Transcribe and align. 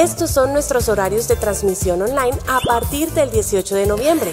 Estos 0.00 0.30
son 0.30 0.54
nuestros 0.54 0.88
horarios 0.88 1.28
de 1.28 1.36
transmisión 1.36 2.00
online 2.00 2.34
a 2.48 2.60
partir 2.60 3.10
del 3.12 3.30
18 3.30 3.74
de 3.74 3.84
noviembre. 3.84 4.32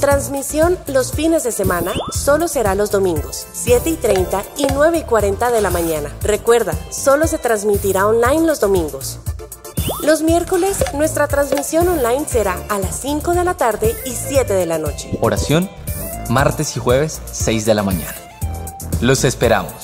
Transmisión 0.00 0.76
los 0.88 1.12
fines 1.12 1.44
de 1.44 1.52
semana 1.52 1.92
solo 2.10 2.48
será 2.48 2.74
los 2.74 2.90
domingos, 2.90 3.46
7 3.52 3.90
y 3.90 3.94
30 3.94 4.42
y 4.56 4.66
9 4.66 4.98
y 4.98 5.02
40 5.04 5.52
de 5.52 5.60
la 5.60 5.70
mañana. 5.70 6.12
Recuerda, 6.22 6.74
solo 6.90 7.28
se 7.28 7.38
transmitirá 7.38 8.08
online 8.08 8.48
los 8.48 8.58
domingos. 8.58 9.20
Los 10.02 10.22
miércoles 10.22 10.84
nuestra 10.92 11.28
transmisión 11.28 11.86
online 11.86 12.26
será 12.26 12.56
a 12.68 12.80
las 12.80 12.98
5 13.00 13.32
de 13.32 13.44
la 13.44 13.54
tarde 13.54 13.94
y 14.04 14.10
7 14.10 14.54
de 14.54 14.66
la 14.66 14.78
noche. 14.78 15.16
Oración, 15.20 15.70
martes 16.30 16.76
y 16.76 16.80
jueves, 16.80 17.20
6 17.30 17.64
de 17.64 17.74
la 17.74 17.84
mañana. 17.84 18.16
Los 19.00 19.22
esperamos. 19.22 19.83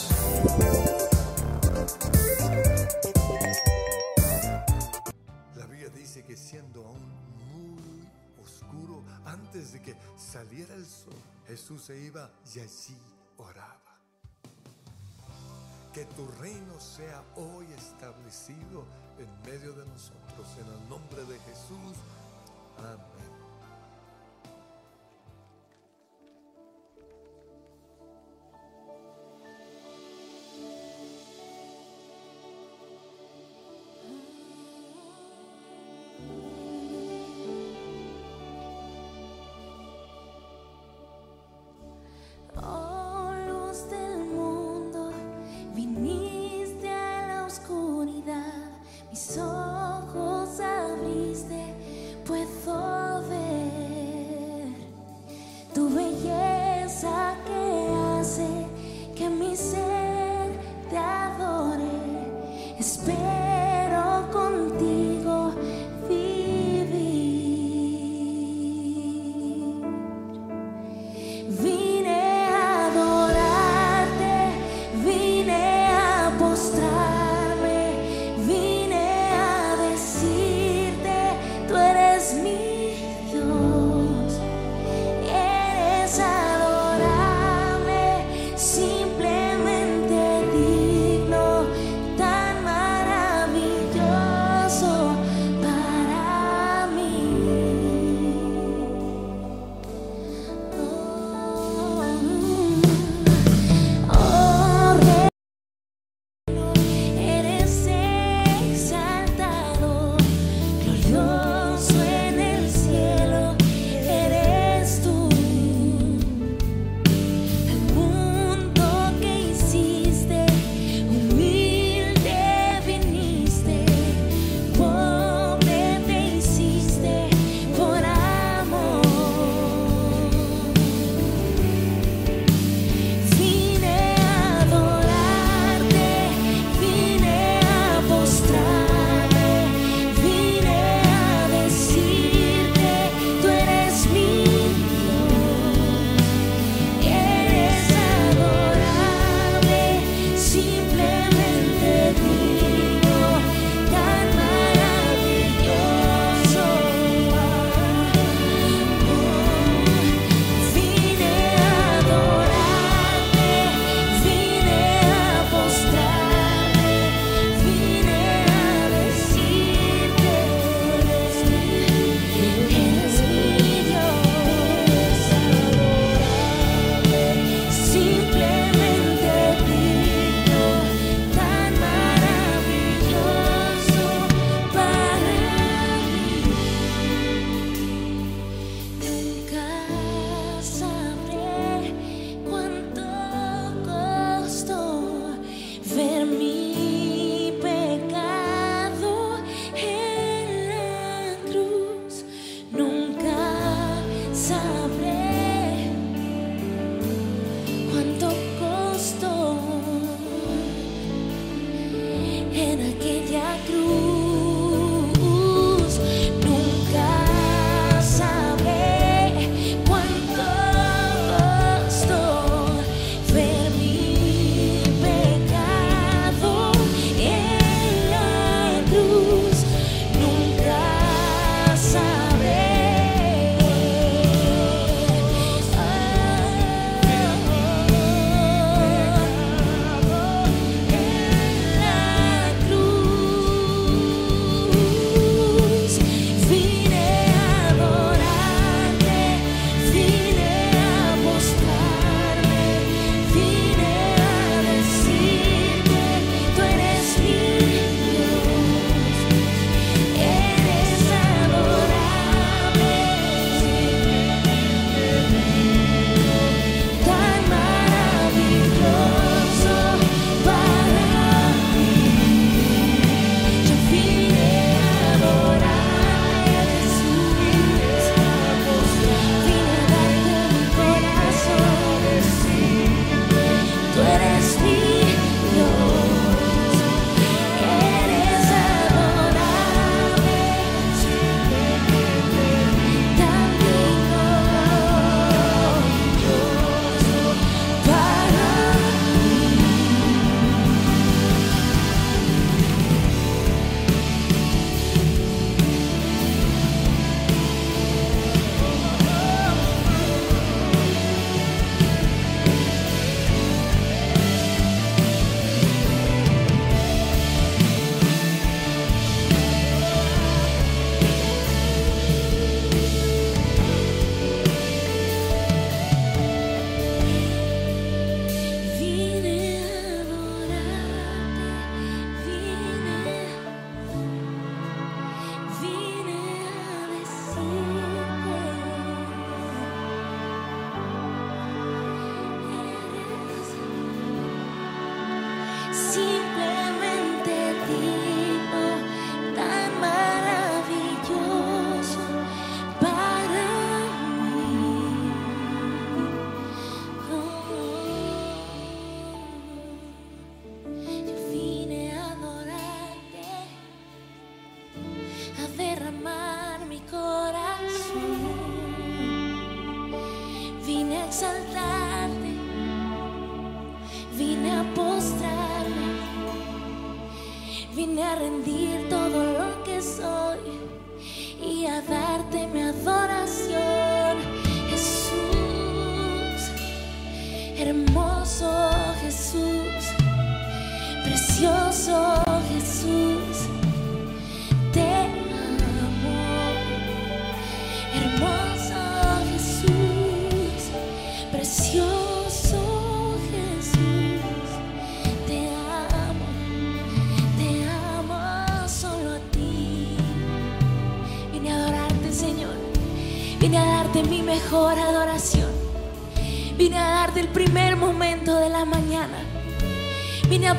Tu 16.20 16.26
reino 16.42 16.78
sea 16.78 17.22
hoy 17.36 17.66
establecido 17.72 18.84
en 19.18 19.50
medio 19.50 19.72
de 19.72 19.86
nosotros, 19.86 20.48
en 20.58 20.66
el 20.66 20.88
nombre 20.90 21.24
de 21.24 21.38
Jesús. 21.40 21.96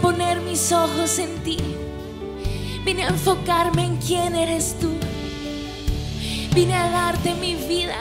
Poner 0.01 0.41
mis 0.41 0.71
ojos 0.71 1.19
en 1.19 1.43
ti. 1.43 1.57
Vine 2.83 3.03
a 3.03 3.09
enfocarme 3.09 3.85
en 3.85 3.97
quién 3.97 4.35
eres 4.35 4.75
tú. 4.79 4.89
Vine 6.53 6.73
a 6.73 6.89
darte 6.89 7.35
mi 7.35 7.55
vida. 7.55 7.97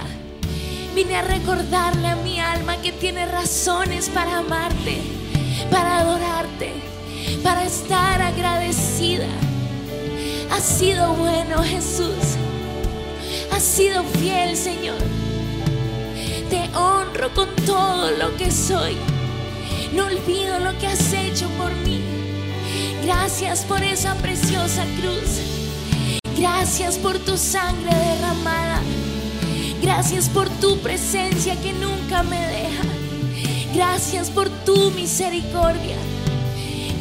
Vine 0.94 1.16
a 1.16 1.22
recordarle 1.22 2.08
a 2.08 2.16
mi 2.16 2.40
alma 2.40 2.76
que 2.78 2.90
tiene 2.90 3.26
razones 3.26 4.08
para 4.08 4.38
amarte, 4.38 5.00
para 5.70 5.98
adorarte, 5.98 6.72
para 7.42 7.64
estar 7.64 8.20
agradecida. 8.20 9.28
Has 10.50 10.64
sido 10.64 11.14
bueno, 11.14 11.62
Jesús. 11.62 12.36
Has 13.52 13.62
sido 13.62 14.02
fiel, 14.04 14.56
Señor. 14.56 14.98
Te 16.48 16.68
honro 16.76 17.32
con 17.34 17.54
todo 17.66 18.10
lo 18.10 18.36
que 18.36 18.50
soy. 18.50 18.96
No 19.94 20.06
olvido 20.06 20.58
lo 20.60 20.76
que 20.78 20.86
has 20.86 21.12
hecho 21.12 21.48
por 21.58 21.72
mí. 21.84 21.89
Gracias 23.12 23.64
por 23.64 23.82
esa 23.82 24.14
preciosa 24.14 24.84
cruz. 25.00 25.40
Gracias 26.38 26.96
por 26.96 27.18
tu 27.18 27.36
sangre 27.36 27.92
derramada. 27.92 28.80
Gracias 29.82 30.28
por 30.28 30.48
tu 30.48 30.78
presencia 30.78 31.60
que 31.60 31.72
nunca 31.72 32.22
me 32.22 32.38
deja. 32.38 32.84
Gracias 33.74 34.30
por 34.30 34.48
tu 34.64 34.92
misericordia. 34.92 35.96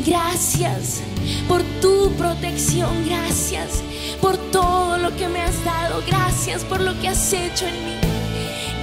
Gracias 0.03 1.01
por 1.47 1.61
tu 1.79 2.11
protección. 2.17 3.05
Gracias 3.05 3.83
por 4.19 4.35
todo 4.35 4.97
lo 4.97 5.15
que 5.15 5.27
me 5.27 5.41
has 5.41 5.63
dado. 5.63 6.01
Gracias 6.07 6.63
por 6.63 6.81
lo 6.81 6.99
que 6.99 7.09
has 7.09 7.33
hecho 7.33 7.67
en 7.67 7.85
mí. 7.85 7.97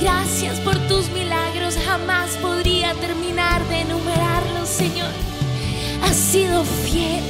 Gracias 0.00 0.60
por 0.60 0.78
tus 0.86 1.10
milagros. 1.10 1.76
Jamás 1.86 2.36
podría 2.40 2.94
terminar 2.94 3.66
de 3.66 3.80
enumerarlos, 3.80 4.68
Señor. 4.68 5.35
Has 6.02 6.16
sido 6.16 6.64
fiel. 6.64 7.22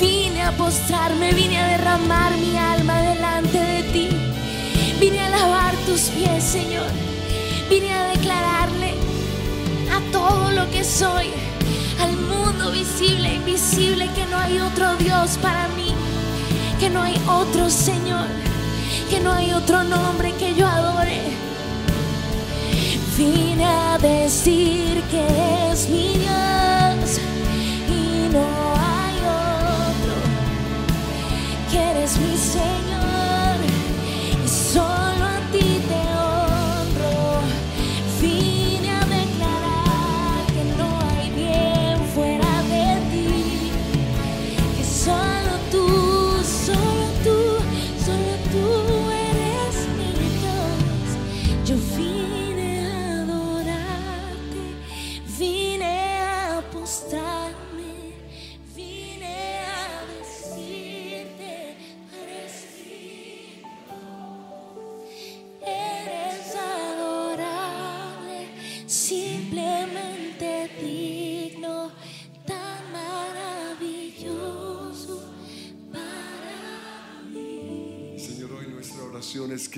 Vine 0.00 0.42
a 0.42 0.52
postrarme, 0.52 1.32
vine 1.32 1.58
a 1.58 1.68
derramar 1.68 2.36
mi 2.36 2.56
alma 2.56 3.00
delante 3.02 3.58
de 3.58 3.82
ti. 3.92 4.08
Vine 5.00 5.20
a 5.20 5.30
lavar 5.30 5.74
tus 5.86 6.02
pies, 6.10 6.44
Señor. 6.44 6.90
Vine 7.68 7.92
a 7.92 8.08
declararle 8.08 8.94
a 9.92 10.12
todo 10.12 10.50
lo 10.52 10.70
que 10.70 10.84
soy, 10.84 11.26
al 12.00 12.16
mundo 12.16 12.70
visible 12.70 13.28
e 13.28 13.34
invisible, 13.34 14.08
que 14.14 14.24
no 14.26 14.38
hay 14.38 14.58
otro 14.58 14.96
Dios 14.96 15.38
para 15.42 15.68
mí, 15.68 15.94
que 16.78 16.88
no 16.90 17.02
hay 17.02 17.20
otro 17.26 17.68
Señor, 17.68 18.26
que 19.10 19.20
no 19.20 19.32
hay 19.32 19.52
otro 19.52 19.84
nombre 19.84 20.32
que 20.34 20.54
yo 20.54 20.66
adore. 20.66 21.22
Vine 23.16 23.64
a 23.64 23.98
decir 23.98 25.02
que 25.10 25.72
es 25.72 25.88
mi 25.88 26.18
Dios 26.18 26.87
que 32.16 32.24
eres 32.24 32.87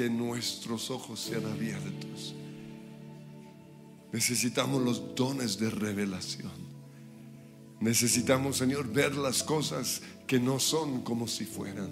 nuestros 0.09 0.91
ojos 0.91 1.21
sean 1.21 1.45
abiertos. 1.47 2.35
Necesitamos 4.13 4.83
los 4.83 5.15
dones 5.15 5.59
de 5.59 5.71
revelación. 5.71 6.71
Necesitamos, 7.81 8.57
Señor, 8.57 8.93
ver 8.93 9.15
las 9.17 9.43
cosas 9.43 10.03
que 10.27 10.39
no 10.39 10.59
son 10.59 11.03
como 11.03 11.27
si 11.27 11.45
fueran. 11.45 11.91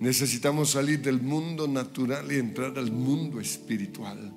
Necesitamos 0.00 0.70
salir 0.70 1.02
del 1.02 1.20
mundo 1.20 1.66
natural 1.66 2.30
y 2.30 2.36
entrar 2.36 2.78
al 2.78 2.90
mundo 2.92 3.40
espiritual. 3.40 4.32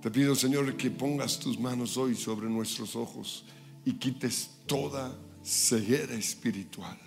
Te 0.00 0.10
pido, 0.10 0.34
Señor, 0.34 0.76
que 0.76 0.90
pongas 0.90 1.38
tus 1.38 1.60
manos 1.60 1.96
hoy 1.96 2.16
sobre 2.16 2.48
nuestros 2.48 2.96
ojos 2.96 3.44
y 3.84 3.92
quites 3.94 4.50
toda 4.66 5.16
ceguera 5.44 6.14
espiritual. 6.14 6.98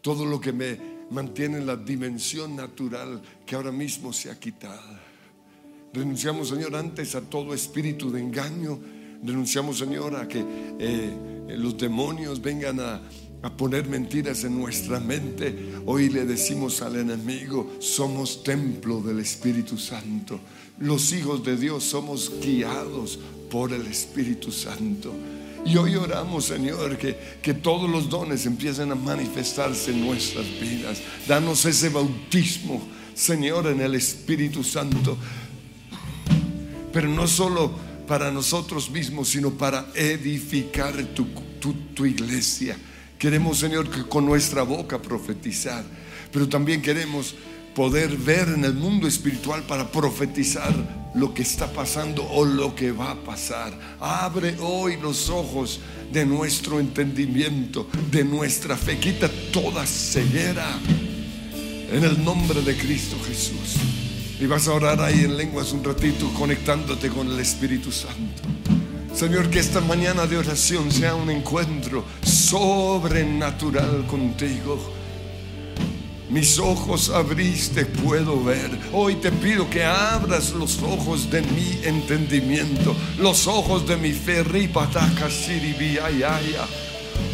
Todo 0.00 0.24
lo 0.24 0.40
que 0.40 0.52
me 0.52 0.93
mantiene 1.10 1.58
en 1.58 1.66
la 1.66 1.76
dimensión 1.76 2.56
natural 2.56 3.20
que 3.46 3.54
ahora 3.54 3.72
mismo 3.72 4.12
se 4.12 4.30
ha 4.30 4.38
quitado. 4.38 5.04
Renunciamos, 5.92 6.48
Señor, 6.48 6.74
antes 6.74 7.14
a 7.14 7.20
todo 7.20 7.54
espíritu 7.54 8.10
de 8.10 8.20
engaño. 8.20 8.78
Renunciamos, 9.22 9.78
Señor, 9.78 10.16
a 10.16 10.26
que 10.26 10.44
eh, 10.78 11.56
los 11.56 11.78
demonios 11.78 12.42
vengan 12.42 12.80
a, 12.80 13.00
a 13.42 13.56
poner 13.56 13.86
mentiras 13.86 14.42
en 14.44 14.58
nuestra 14.58 14.98
mente. 14.98 15.74
Hoy 15.86 16.08
le 16.08 16.24
decimos 16.24 16.82
al 16.82 16.96
enemigo, 16.96 17.76
somos 17.78 18.42
templo 18.42 19.00
del 19.00 19.20
Espíritu 19.20 19.78
Santo. 19.78 20.40
Los 20.78 21.12
hijos 21.12 21.44
de 21.44 21.56
Dios 21.56 21.84
somos 21.84 22.32
guiados 22.40 23.18
por 23.50 23.72
el 23.72 23.86
Espíritu 23.86 24.50
Santo. 24.50 25.12
Y 25.66 25.76
hoy 25.76 25.96
oramos, 25.96 26.44
Señor, 26.44 26.98
que, 26.98 27.16
que 27.42 27.54
todos 27.54 27.88
los 27.88 28.08
dones 28.08 28.44
empiecen 28.46 28.92
a 28.92 28.94
manifestarse 28.94 29.92
en 29.92 30.04
nuestras 30.04 30.46
vidas. 30.60 31.00
Danos 31.26 31.64
ese 31.64 31.88
bautismo, 31.88 32.86
Señor, 33.14 33.66
en 33.68 33.80
el 33.80 33.94
Espíritu 33.94 34.62
Santo 34.62 35.16
pero 36.94 37.08
no 37.08 37.26
solo 37.26 37.72
para 38.06 38.30
nosotros 38.30 38.88
mismos, 38.88 39.28
sino 39.28 39.50
para 39.50 39.84
edificar 39.96 40.94
tu, 41.06 41.26
tu, 41.60 41.72
tu 41.92 42.06
iglesia. 42.06 42.76
Queremos, 43.18 43.58
Señor, 43.58 43.90
que 43.90 44.04
con 44.04 44.24
nuestra 44.24 44.62
boca 44.62 45.02
profetizar, 45.02 45.84
pero 46.32 46.48
también 46.48 46.80
queremos 46.80 47.34
poder 47.74 48.16
ver 48.16 48.50
en 48.50 48.64
el 48.64 48.74
mundo 48.74 49.08
espiritual 49.08 49.64
para 49.64 49.90
profetizar 49.90 50.72
lo 51.14 51.32
que 51.32 51.42
está 51.42 51.72
pasando 51.72 52.24
o 52.24 52.44
lo 52.44 52.74
que 52.74 52.92
va 52.92 53.12
a 53.12 53.14
pasar. 53.16 53.72
Abre 54.00 54.56
hoy 54.60 54.96
los 54.96 55.30
ojos 55.30 55.80
de 56.12 56.26
nuestro 56.26 56.80
entendimiento, 56.80 57.88
de 58.10 58.24
nuestra 58.24 58.76
fe. 58.76 58.98
Quita 58.98 59.28
toda 59.52 59.86
ceguera 59.86 60.66
en 61.90 62.04
el 62.04 62.22
nombre 62.24 62.62
de 62.62 62.76
Cristo 62.76 63.16
Jesús. 63.26 63.76
Y 64.40 64.46
vas 64.46 64.66
a 64.66 64.72
orar 64.72 65.00
ahí 65.00 65.20
en 65.24 65.36
lenguas 65.36 65.72
un 65.72 65.84
ratito 65.84 66.28
conectándote 66.34 67.08
con 67.08 67.30
el 67.30 67.38
Espíritu 67.38 67.92
Santo. 67.92 68.42
Señor, 69.14 69.48
que 69.48 69.60
esta 69.60 69.80
mañana 69.80 70.26
de 70.26 70.36
oración 70.36 70.90
sea 70.90 71.14
un 71.14 71.30
encuentro 71.30 72.04
sobrenatural 72.22 74.04
contigo. 74.08 75.03
Mis 76.30 76.58
ojos 76.58 77.10
abriste, 77.10 77.84
puedo 77.84 78.42
ver. 78.42 78.70
Hoy 78.92 79.16
te 79.16 79.30
pido 79.30 79.68
que 79.68 79.84
abras 79.84 80.52
los 80.52 80.82
ojos 80.82 81.30
de 81.30 81.42
mi 81.42 81.80
entendimiento, 81.84 82.96
los 83.18 83.46
ojos 83.46 83.86
de 83.86 83.96
mi 83.96 84.12
fe. 84.12 84.42
Ripataka 84.42 85.28
shiribiayaya. 85.28 86.66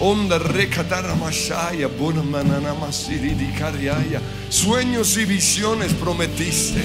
Onda 0.00 0.38
recatara 0.38 1.14
mashaya, 1.14 1.86
bona 1.86 2.22
manana 2.22 2.74
masiri 2.74 3.34
di 3.34 3.52
cariaya. 3.52 4.20
Sueños 4.48 5.16
y 5.16 5.24
visiones 5.24 5.92
prometiste. 5.94 6.82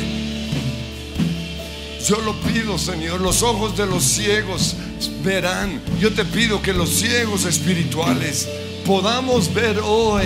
Yo 2.07 2.21
lo 2.21 2.33
pido, 2.41 2.77
Señor, 2.77 3.19
los 3.19 3.41
ojos 3.41 3.75
de 3.75 3.88
los 3.88 4.03
ciegos 4.03 4.75
verán. 5.24 5.81
Yo 6.00 6.13
te 6.13 6.24
pido 6.24 6.62
que 6.62 6.71
los 6.71 6.89
ciegos 6.89 7.45
espirituales 7.45 8.47
podamos 8.85 9.51
ver 9.51 9.79
hoy 9.83 10.25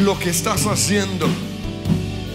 lo 0.00 0.18
que 0.18 0.30
estás 0.30 0.66
haciendo, 0.66 1.28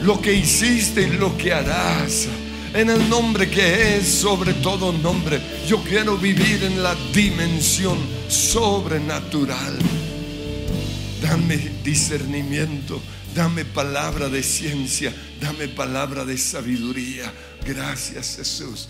lo 0.03 0.19
que 0.21 0.33
hiciste 0.33 1.03
y 1.03 1.17
lo 1.17 1.37
que 1.37 1.53
harás. 1.53 2.27
En 2.73 2.89
el 2.89 3.09
nombre 3.09 3.49
que 3.49 3.97
es 3.97 4.07
sobre 4.07 4.53
todo 4.53 4.93
nombre, 4.93 5.41
yo 5.67 5.83
quiero 5.83 6.17
vivir 6.17 6.63
en 6.63 6.81
la 6.81 6.95
dimensión 7.13 7.97
sobrenatural. 8.29 9.77
Dame 11.21 11.57
discernimiento, 11.83 13.01
dame 13.35 13.65
palabra 13.65 14.29
de 14.29 14.41
ciencia, 14.41 15.13
dame 15.41 15.67
palabra 15.67 16.23
de 16.25 16.37
sabiduría. 16.37 17.31
Gracias 17.65 18.37
Jesús. 18.37 18.87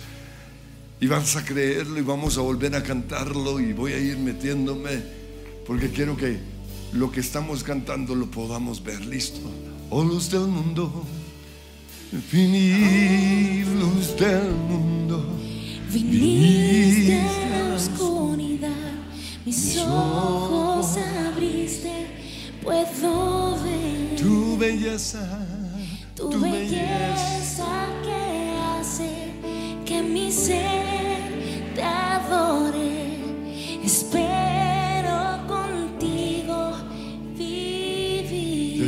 Y 1.00 1.08
vamos 1.08 1.36
a 1.36 1.44
creerlo 1.44 1.98
y 1.98 2.04
vamos 2.04 2.38
a 2.38 2.42
volver 2.42 2.76
a 2.76 2.84
cantarlo 2.84 3.60
y 3.60 3.74
voy 3.74 3.94
a 3.94 3.98
ir 3.98 4.18
metiéndome 4.18 5.02
porque 5.66 5.90
quiero 5.90 6.16
que 6.16 6.38
lo 6.94 7.12
que 7.12 7.20
estamos 7.20 7.64
cantando 7.64 8.16
lo 8.16 8.30
podamos 8.30 8.84
ver. 8.84 9.06
Listo. 9.06 9.40
Oh 9.90 10.04
luz 10.04 10.30
del 10.32 10.48
mundo, 10.48 11.04
venid 12.32 13.66
luz 13.80 14.16
del 14.18 14.54
mundo. 14.70 15.26
Viniste 15.90 17.20
a 17.20 17.68
la 17.68 17.76
oscuridad, 17.76 18.70
mis 19.46 19.78
ojos 19.78 20.96
abriste, 21.28 22.08
puedo 22.64 23.62
ver 23.62 24.16
Tu 24.18 24.58
belleza, 24.58 25.46
tu 26.16 26.30
belleza 26.40 27.90
que 28.06 28.56
hace 28.80 29.12
que 29.86 30.02
mi 30.02 30.32
ser 30.32 31.74
te 31.76 31.84
adore. 31.84 32.91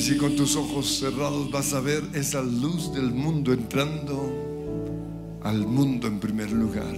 Así 0.04 0.18
con 0.18 0.36
tus 0.36 0.58
ojos 0.58 1.00
cerrados 1.00 1.50
vas 1.50 1.74
a 1.74 1.80
ver 1.80 2.04
esa 2.14 2.42
luz 2.42 2.94
del 2.94 3.14
mundo 3.14 3.54
entrando 3.54 5.40
al 5.42 5.66
mundo 5.66 6.08
en 6.08 6.20
primer 6.20 6.52
lugar. 6.52 6.94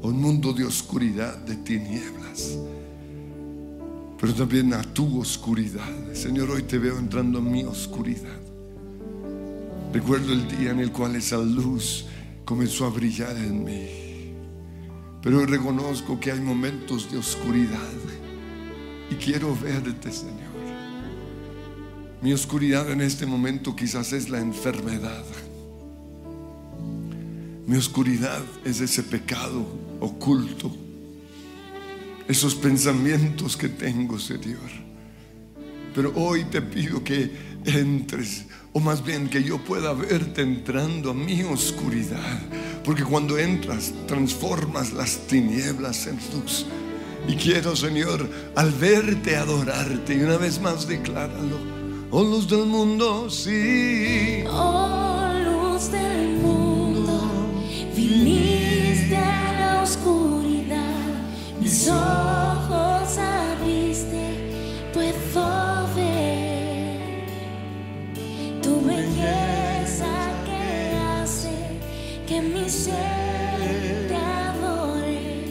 Un 0.00 0.20
mundo 0.20 0.52
de 0.52 0.64
oscuridad, 0.64 1.36
de 1.38 1.56
tinieblas. 1.56 2.56
Pero 4.20 4.32
también 4.32 4.74
a 4.74 4.82
tu 4.84 5.18
oscuridad. 5.18 5.90
Señor, 6.12 6.52
hoy 6.52 6.62
te 6.62 6.78
veo 6.78 7.00
entrando 7.00 7.40
en 7.40 7.50
mi 7.50 7.64
oscuridad. 7.64 8.40
Recuerdo 9.92 10.34
el 10.34 10.46
día 10.46 10.70
en 10.70 10.78
el 10.78 10.92
cual 10.92 11.16
esa 11.16 11.38
luz 11.38 12.06
comenzó 12.44 12.86
a 12.86 12.90
brillar 12.90 13.36
en 13.36 13.64
mí. 13.64 13.88
Pero 15.20 15.44
reconozco 15.46 16.20
que 16.20 16.30
hay 16.30 16.40
momentos 16.40 17.10
de 17.10 17.18
oscuridad. 17.18 17.90
Y 19.10 19.16
quiero 19.16 19.56
verte, 19.60 20.12
Señor. 20.12 20.43
Mi 22.22 22.32
oscuridad 22.32 22.90
en 22.90 23.00
este 23.00 23.26
momento 23.26 23.76
quizás 23.76 24.12
es 24.12 24.30
la 24.30 24.40
enfermedad. 24.40 25.24
Mi 27.66 27.76
oscuridad 27.76 28.42
es 28.64 28.80
ese 28.80 29.02
pecado 29.02 29.66
oculto. 30.00 30.74
Esos 32.28 32.54
pensamientos 32.54 33.56
que 33.56 33.68
tengo, 33.68 34.18
Señor. 34.18 34.70
Pero 35.94 36.12
hoy 36.14 36.44
te 36.44 36.60
pido 36.60 37.02
que 37.04 37.30
entres, 37.64 38.46
o 38.72 38.80
más 38.80 39.04
bien 39.04 39.28
que 39.28 39.42
yo 39.42 39.58
pueda 39.58 39.92
verte 39.92 40.42
entrando 40.42 41.10
a 41.10 41.14
mi 41.14 41.42
oscuridad. 41.42 42.40
Porque 42.84 43.04
cuando 43.04 43.38
entras, 43.38 43.92
transformas 44.06 44.92
las 44.92 45.26
tinieblas 45.26 46.06
en 46.06 46.18
luz. 46.32 46.66
Y 47.26 47.36
quiero, 47.36 47.74
Señor, 47.74 48.28
al 48.56 48.72
verte 48.72 49.36
adorarte. 49.36 50.14
Y 50.14 50.20
una 50.20 50.36
vez 50.36 50.60
más 50.60 50.86
decláralo. 50.86 51.73
Oh 52.16 52.22
luz 52.22 52.46
del 52.48 52.66
mundo, 52.66 53.28
sí. 53.28 54.44
Oh 54.48 55.32
luz 55.46 55.90
del 55.90 56.38
mundo, 56.38 57.20
viniste 57.92 59.16
a 59.16 59.52
la 59.58 59.82
oscuridad, 59.82 61.10
mis 61.60 61.88
ojos 61.88 63.18
abriste, 63.18 64.22
puedo 64.92 65.88
ver 65.96 67.26
tu 68.62 68.80
belleza 68.86 70.14
que 70.46 70.96
hace 70.96 71.80
que 72.28 72.40
mi 72.40 72.70
ser 72.70 74.06
te 74.06 74.14
adore. 74.14 75.46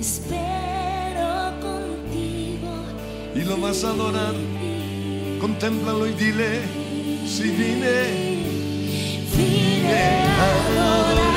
Espero 0.00 1.60
contigo. 1.60 2.70
Y 3.34 3.40
lo 3.40 3.58
vas 3.58 3.84
a 3.84 3.90
adorar. 3.90 4.49
Contémplalo 5.60 6.06
y 6.06 6.14
dile, 6.14 6.62
si 7.26 7.50
vine. 7.50 8.40
Vine 9.36 10.24
a 10.40 10.46
adorarte, 10.54 11.29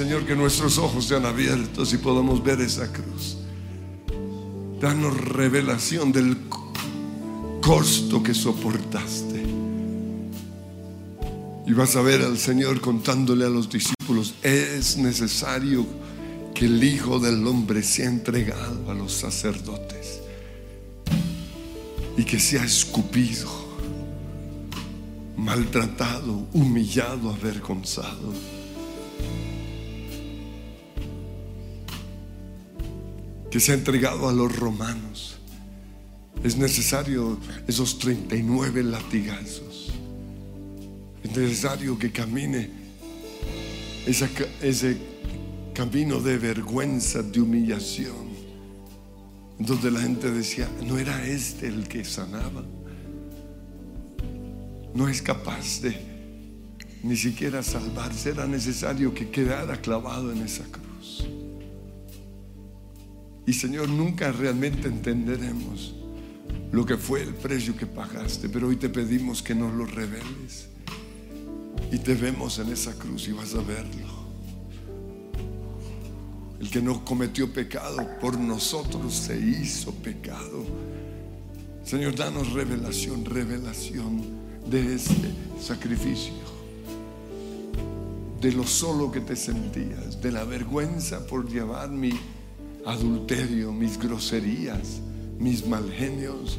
Señor, 0.00 0.24
que 0.24 0.34
nuestros 0.34 0.78
ojos 0.78 1.04
sean 1.04 1.26
abiertos 1.26 1.92
y 1.92 1.98
podamos 1.98 2.42
ver 2.42 2.58
esa 2.62 2.90
cruz. 2.90 3.36
Danos 4.80 5.14
revelación 5.14 6.10
del 6.10 6.48
co- 6.48 6.72
costo 7.60 8.22
que 8.22 8.32
soportaste. 8.32 9.44
Y 11.66 11.72
vas 11.74 11.96
a 11.96 12.00
ver 12.00 12.22
al 12.22 12.38
Señor 12.38 12.80
contándole 12.80 13.44
a 13.44 13.50
los 13.50 13.68
discípulos, 13.68 14.32
es 14.42 14.96
necesario 14.96 15.84
que 16.54 16.64
el 16.64 16.82
Hijo 16.82 17.18
del 17.18 17.46
Hombre 17.46 17.82
sea 17.82 18.06
entregado 18.08 18.90
a 18.90 18.94
los 18.94 19.12
sacerdotes 19.12 20.20
y 22.16 22.24
que 22.24 22.40
sea 22.40 22.64
escupido, 22.64 23.50
maltratado, 25.36 26.46
humillado, 26.54 27.28
avergonzado. 27.34 28.32
Que 33.50 33.60
se 33.60 33.72
ha 33.72 33.74
entregado 33.74 34.28
a 34.28 34.32
los 34.32 34.54
romanos. 34.56 35.38
Es 36.44 36.56
necesario 36.56 37.38
esos 37.66 37.98
39 37.98 38.84
latigazos. 38.84 39.92
Es 41.22 41.36
necesario 41.36 41.98
que 41.98 42.10
camine 42.10 42.70
ese 44.06 44.96
camino 45.74 46.20
de 46.20 46.38
vergüenza, 46.38 47.22
de 47.22 47.40
humillación, 47.40 48.30
donde 49.58 49.90
la 49.90 50.00
gente 50.00 50.30
decía, 50.30 50.68
no 50.86 50.98
era 50.98 51.26
este 51.26 51.66
el 51.66 51.88
que 51.88 52.04
sanaba. 52.04 52.64
no 54.94 55.08
es 55.08 55.22
capaz 55.22 55.80
de 55.82 55.96
ni 57.02 57.16
siquiera 57.16 57.62
salvarse. 57.62 58.30
Era 58.30 58.46
necesario 58.46 59.14
que 59.14 59.30
quedara 59.30 59.80
clavado 59.80 60.32
en 60.32 60.42
esa 60.42 60.64
cruz. 60.64 60.79
Y 63.50 63.52
Señor, 63.52 63.88
nunca 63.88 64.30
realmente 64.30 64.86
entenderemos 64.86 65.92
lo 66.70 66.86
que 66.86 66.96
fue 66.96 67.22
el 67.22 67.34
precio 67.34 67.76
que 67.76 67.84
pagaste, 67.84 68.48
pero 68.48 68.68
hoy 68.68 68.76
te 68.76 68.88
pedimos 68.88 69.42
que 69.42 69.56
nos 69.56 69.74
lo 69.74 69.86
reveles. 69.86 70.68
Y 71.90 71.98
te 71.98 72.14
vemos 72.14 72.60
en 72.60 72.70
esa 72.70 72.92
cruz 72.94 73.26
y 73.26 73.32
vas 73.32 73.56
a 73.56 73.62
verlo. 73.62 74.06
El 76.60 76.70
que 76.70 76.80
no 76.80 77.04
cometió 77.04 77.52
pecado 77.52 78.06
por 78.20 78.38
nosotros 78.38 79.12
se 79.12 79.36
hizo 79.36 79.92
pecado. 79.96 80.64
Señor, 81.82 82.14
danos 82.14 82.52
revelación, 82.52 83.24
revelación 83.24 84.22
de 84.70 84.94
ese 84.94 85.16
sacrificio. 85.60 86.34
De 88.40 88.52
lo 88.52 88.64
solo 88.64 89.10
que 89.10 89.22
te 89.22 89.34
sentías, 89.34 90.22
de 90.22 90.30
la 90.30 90.44
vergüenza 90.44 91.26
por 91.26 91.50
llevar 91.50 91.90
mi 91.90 92.12
adulterio, 92.86 93.72
mis 93.72 93.98
groserías, 93.98 95.00
mis 95.38 95.66
malgenios, 95.66 96.58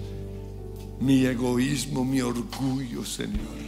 mi 0.99 1.25
egoísmo, 1.25 2.05
mi 2.05 2.21
orgullo, 2.21 3.03
Señor. 3.03 3.61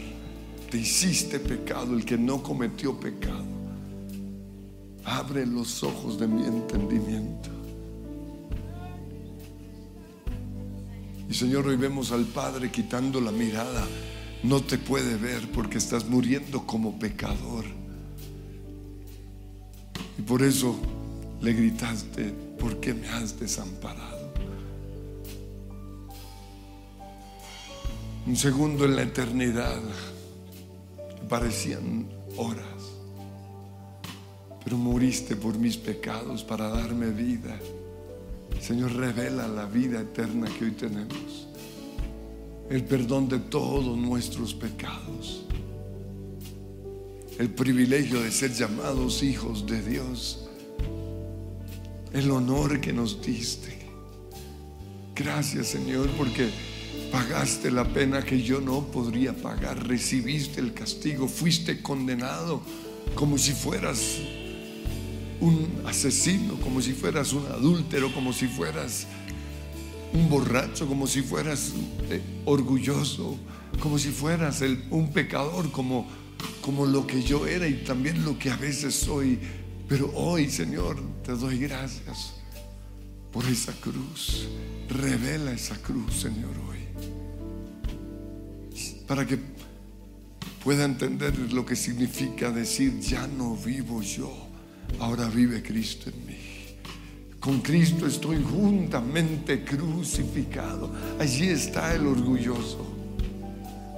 Te 0.70 0.78
hiciste 0.78 1.38
pecado, 1.38 1.94
el 1.94 2.04
que 2.04 2.16
no 2.16 2.42
cometió 2.42 2.98
pecado. 2.98 3.44
Abre 5.04 5.46
los 5.46 5.82
ojos 5.82 6.18
de 6.18 6.26
mi 6.26 6.44
entendimiento. 6.44 7.50
Y 11.28 11.34
Señor, 11.34 11.66
hoy 11.66 11.76
vemos 11.76 12.12
al 12.12 12.24
Padre 12.24 12.70
quitando 12.70 13.20
la 13.20 13.32
mirada. 13.32 13.86
No 14.42 14.62
te 14.62 14.78
puede 14.78 15.16
ver 15.16 15.50
porque 15.52 15.78
estás 15.78 16.08
muriendo 16.08 16.66
como 16.66 16.98
pecador. 16.98 17.64
Y 20.18 20.22
por 20.22 20.42
eso 20.42 20.76
le 21.40 21.52
gritaste, 21.52 22.32
¿por 22.58 22.80
qué 22.80 22.94
me 22.94 23.08
has 23.08 23.38
desamparado? 23.38 24.32
Un 28.26 28.36
segundo 28.36 28.86
en 28.86 28.96
la 28.96 29.02
eternidad 29.02 29.82
parecían 31.28 32.08
horas, 32.36 32.64
pero 34.64 34.78
moriste 34.78 35.36
por 35.36 35.58
mis 35.58 35.76
pecados 35.76 36.42
para 36.42 36.68
darme 36.68 37.10
vida. 37.10 37.58
Señor, 38.60 38.92
revela 38.92 39.46
la 39.46 39.66
vida 39.66 40.00
eterna 40.00 40.48
que 40.58 40.64
hoy 40.64 40.70
tenemos, 40.70 41.48
el 42.70 42.84
perdón 42.84 43.28
de 43.28 43.40
todos 43.40 43.96
nuestros 43.98 44.54
pecados, 44.54 45.44
el 47.38 47.50
privilegio 47.50 48.22
de 48.22 48.30
ser 48.30 48.54
llamados 48.54 49.22
hijos 49.22 49.66
de 49.66 49.82
Dios, 49.82 50.43
el 52.14 52.30
honor 52.30 52.80
que 52.80 52.92
nos 52.92 53.20
diste. 53.20 53.76
Gracias 55.14 55.68
Señor 55.68 56.08
porque 56.16 56.48
pagaste 57.12 57.70
la 57.70 57.84
pena 57.84 58.22
que 58.22 58.42
yo 58.42 58.60
no 58.60 58.86
podría 58.86 59.34
pagar, 59.34 59.86
recibiste 59.86 60.60
el 60.60 60.72
castigo, 60.72 61.28
fuiste 61.28 61.82
condenado 61.82 62.62
como 63.14 63.36
si 63.36 63.52
fueras 63.52 64.18
un 65.40 65.68
asesino, 65.86 66.54
como 66.60 66.80
si 66.80 66.92
fueras 66.92 67.32
un 67.32 67.46
adúltero, 67.46 68.12
como 68.14 68.32
si 68.32 68.46
fueras 68.46 69.06
un 70.12 70.28
borracho, 70.28 70.86
como 70.86 71.06
si 71.06 71.20
fueras 71.22 71.72
eh, 72.10 72.22
orgulloso, 72.44 73.36
como 73.80 73.98
si 73.98 74.10
fueras 74.10 74.62
un 74.90 75.12
pecador, 75.12 75.70
como, 75.72 76.08
como 76.62 76.86
lo 76.86 77.06
que 77.06 77.22
yo 77.22 77.46
era 77.46 77.66
y 77.66 77.82
también 77.84 78.24
lo 78.24 78.38
que 78.38 78.50
a 78.50 78.56
veces 78.56 78.94
soy. 78.94 79.38
Pero 79.88 80.10
hoy, 80.14 80.50
Señor, 80.50 80.96
te 81.24 81.32
doy 81.32 81.58
gracias 81.58 82.34
por 83.32 83.44
esa 83.44 83.72
cruz. 83.72 84.48
Revela 84.88 85.52
esa 85.52 85.76
cruz, 85.76 86.20
Señor, 86.20 86.52
hoy. 86.68 86.78
Para 89.06 89.26
que 89.26 89.38
pueda 90.62 90.84
entender 90.84 91.52
lo 91.52 91.66
que 91.66 91.76
significa 91.76 92.50
decir, 92.50 92.98
ya 93.00 93.26
no 93.26 93.56
vivo 93.56 94.00
yo, 94.00 94.32
ahora 94.98 95.28
vive 95.28 95.62
Cristo 95.62 96.10
en 96.10 96.26
mí. 96.26 96.34
Con 97.38 97.60
Cristo 97.60 98.06
estoy 98.06 98.42
juntamente 98.42 99.64
crucificado. 99.64 100.90
Allí 101.20 101.48
está 101.48 101.94
el 101.94 102.06
orgulloso. 102.06 102.90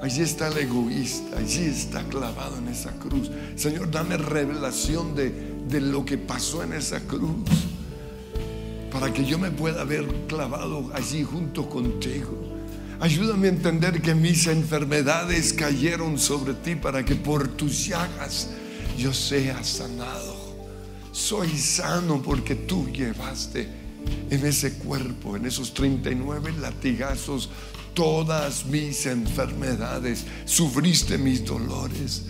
Allí 0.03 0.23
está 0.23 0.49
el 0.49 0.59
egoísta. 0.59 1.39
Allí 1.39 1.67
está 1.67 2.03
clavado 2.09 2.59
en 2.59 2.67
esa 2.67 2.91
cruz. 2.99 3.31
Señor, 3.55 3.89
dame 3.93 4.17
revelación 4.17 5.15
de, 5.15 5.56
de 5.69 5.81
lo 5.81 6.05
que 6.05 6.19
pasó 6.19 6.63
en 6.63 6.73
esa 6.73 7.01
cruz. 7.01 7.49
Para 8.91 9.13
que 9.13 9.25
yo 9.25 9.39
me 9.39 9.51
pueda 9.51 9.85
ver 9.85 10.07
clavado 10.27 10.91
allí 10.95 11.23
junto 11.23 11.69
contigo. 11.69 12.57
Ayúdame 12.99 13.49
a 13.49 13.51
entender 13.51 14.01
que 14.01 14.15
mis 14.15 14.47
enfermedades 14.47 15.53
cayeron 15.53 16.19
sobre 16.19 16.55
ti 16.55 16.77
para 16.77 17.05
que 17.05 17.15
por 17.15 17.49
tus 17.49 17.87
llagas 17.89 18.49
yo 18.97 19.13
sea 19.13 19.63
sanado. 19.63 20.35
Soy 21.13 21.49
sano 21.59 22.23
porque 22.23 22.55
tú 22.55 22.89
llevaste 22.91 23.69
en 24.31 24.47
ese 24.47 24.75
cuerpo, 24.75 25.37
en 25.37 25.47
esos 25.47 25.75
39 25.75 26.55
latigazos, 26.61 27.51
todas 27.93 28.67
mis 28.67 29.07
enfermedades. 29.07 30.25
Sufriste 30.47 31.19
mis 31.19 31.45
dolores. 31.45 32.25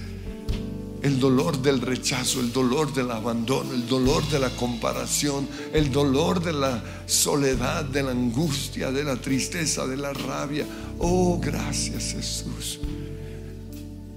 El 1.07 1.21
dolor 1.21 1.63
del 1.63 1.81
rechazo, 1.81 2.41
el 2.41 2.53
dolor 2.53 2.93
del 2.93 3.13
abandono, 3.13 3.73
el 3.75 3.87
dolor 3.87 4.29
de 4.29 4.41
la 4.41 4.51
comparación, 4.51 5.47
el 5.73 5.93
dolor 5.93 6.43
de 6.43 6.53
la 6.53 6.83
soledad, 7.07 7.85
de 7.85 8.03
la 8.03 8.11
angustia, 8.11 8.91
de 8.91 9.05
la 9.05 9.15
tristeza, 9.15 9.87
de 9.87 9.97
la 9.97 10.13
rabia. 10.13 10.67
Oh, 10.99 11.39
gracias 11.41 12.13
Jesús. 12.13 12.81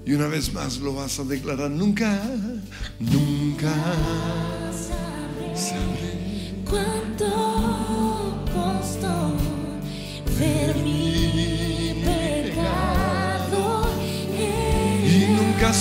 Y 0.04 0.14
una 0.14 0.26
vez 0.26 0.52
más 0.52 0.80
lo 0.80 0.96
vas 0.96 1.20
a 1.20 1.26
declarar, 1.26 1.70
nunca, 1.70 2.24
nunca 3.00 3.19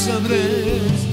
nunca 0.07 1.08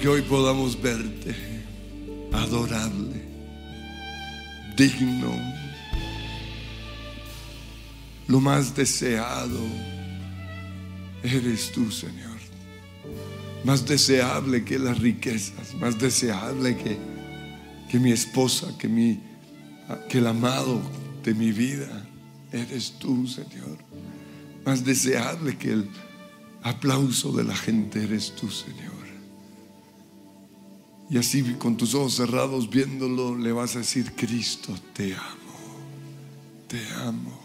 Que 0.00 0.08
hoy 0.08 0.22
podamos 0.22 0.80
verte 0.80 1.34
adorable, 2.32 3.22
digno, 4.74 5.30
lo 8.26 8.40
más 8.40 8.74
deseado 8.74 9.60
eres 11.22 11.70
tú, 11.72 11.90
Señor. 11.90 12.38
Más 13.64 13.84
deseable 13.84 14.64
que 14.64 14.78
las 14.78 14.98
riquezas, 15.00 15.74
más 15.74 15.98
deseable 15.98 16.78
que, 16.78 16.96
que 17.90 17.98
mi 17.98 18.12
esposa, 18.12 18.68
que, 18.78 18.88
mi, 18.88 19.20
que 20.08 20.18
el 20.18 20.26
amado 20.28 20.80
de 21.22 21.34
mi 21.34 21.52
vida. 21.52 22.06
Eres 22.52 22.94
tú, 22.98 23.26
Señor. 23.26 23.76
Más 24.64 24.82
deseable 24.82 25.58
que 25.58 25.72
el 25.72 25.90
aplauso 26.62 27.32
de 27.32 27.44
la 27.44 27.54
gente, 27.54 28.02
eres 28.02 28.34
tú, 28.34 28.50
Señor. 28.50 28.89
Y 31.10 31.18
así 31.18 31.42
con 31.54 31.76
tus 31.76 31.92
ojos 31.94 32.14
cerrados 32.14 32.70
viéndolo 32.70 33.36
le 33.36 33.50
vas 33.50 33.74
a 33.74 33.80
decir, 33.80 34.12
Cristo, 34.14 34.72
te 34.94 35.12
amo, 35.12 35.58
te 36.68 36.80
amo, 37.04 37.36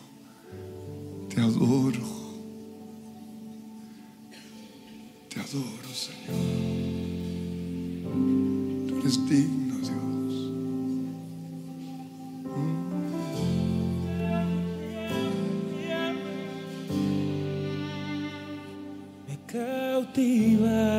te 1.33 1.41
adoro, 1.41 2.35
te 5.29 5.39
adoro, 5.39 5.89
Señor. 5.95 6.35
Tú 8.87 8.99
eres 8.99 9.27
digno, 9.27 9.79
Dios. 9.79 10.51
Mm. 12.43 12.85
Me 19.27 19.39
cautiva 19.47 20.94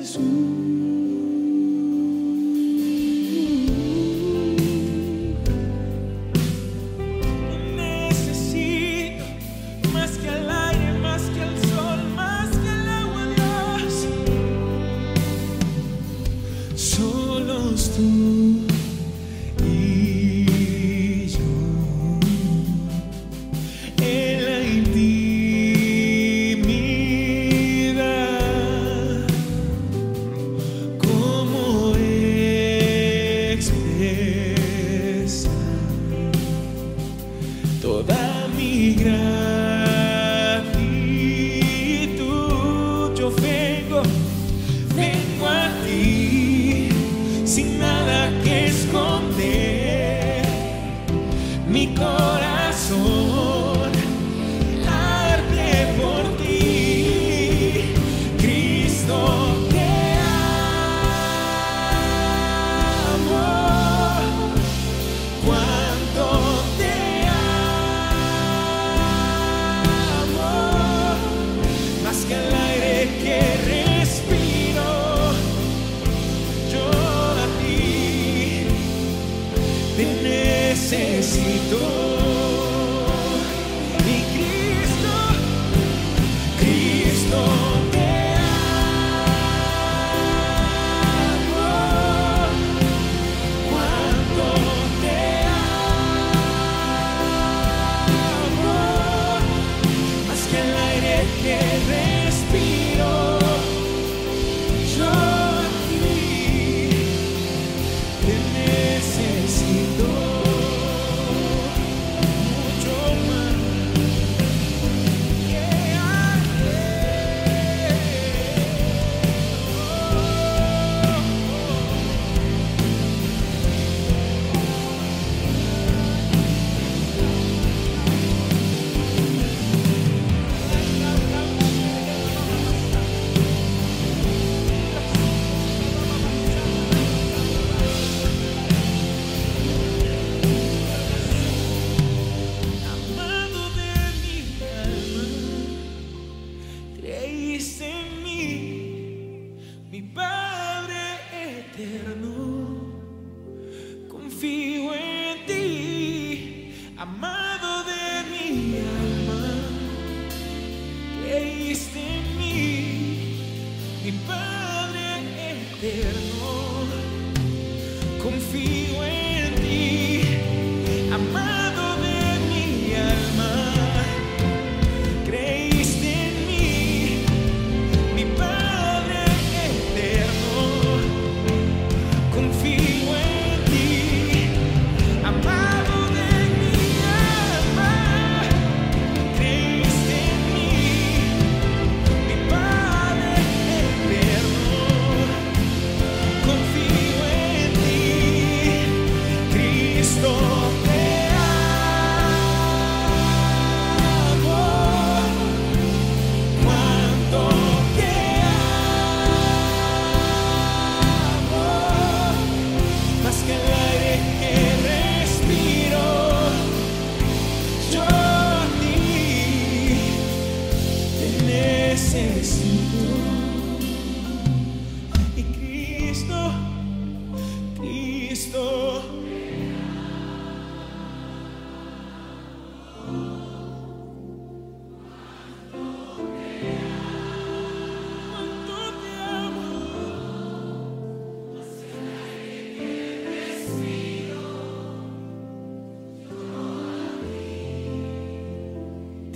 Jesus. 0.00 0.59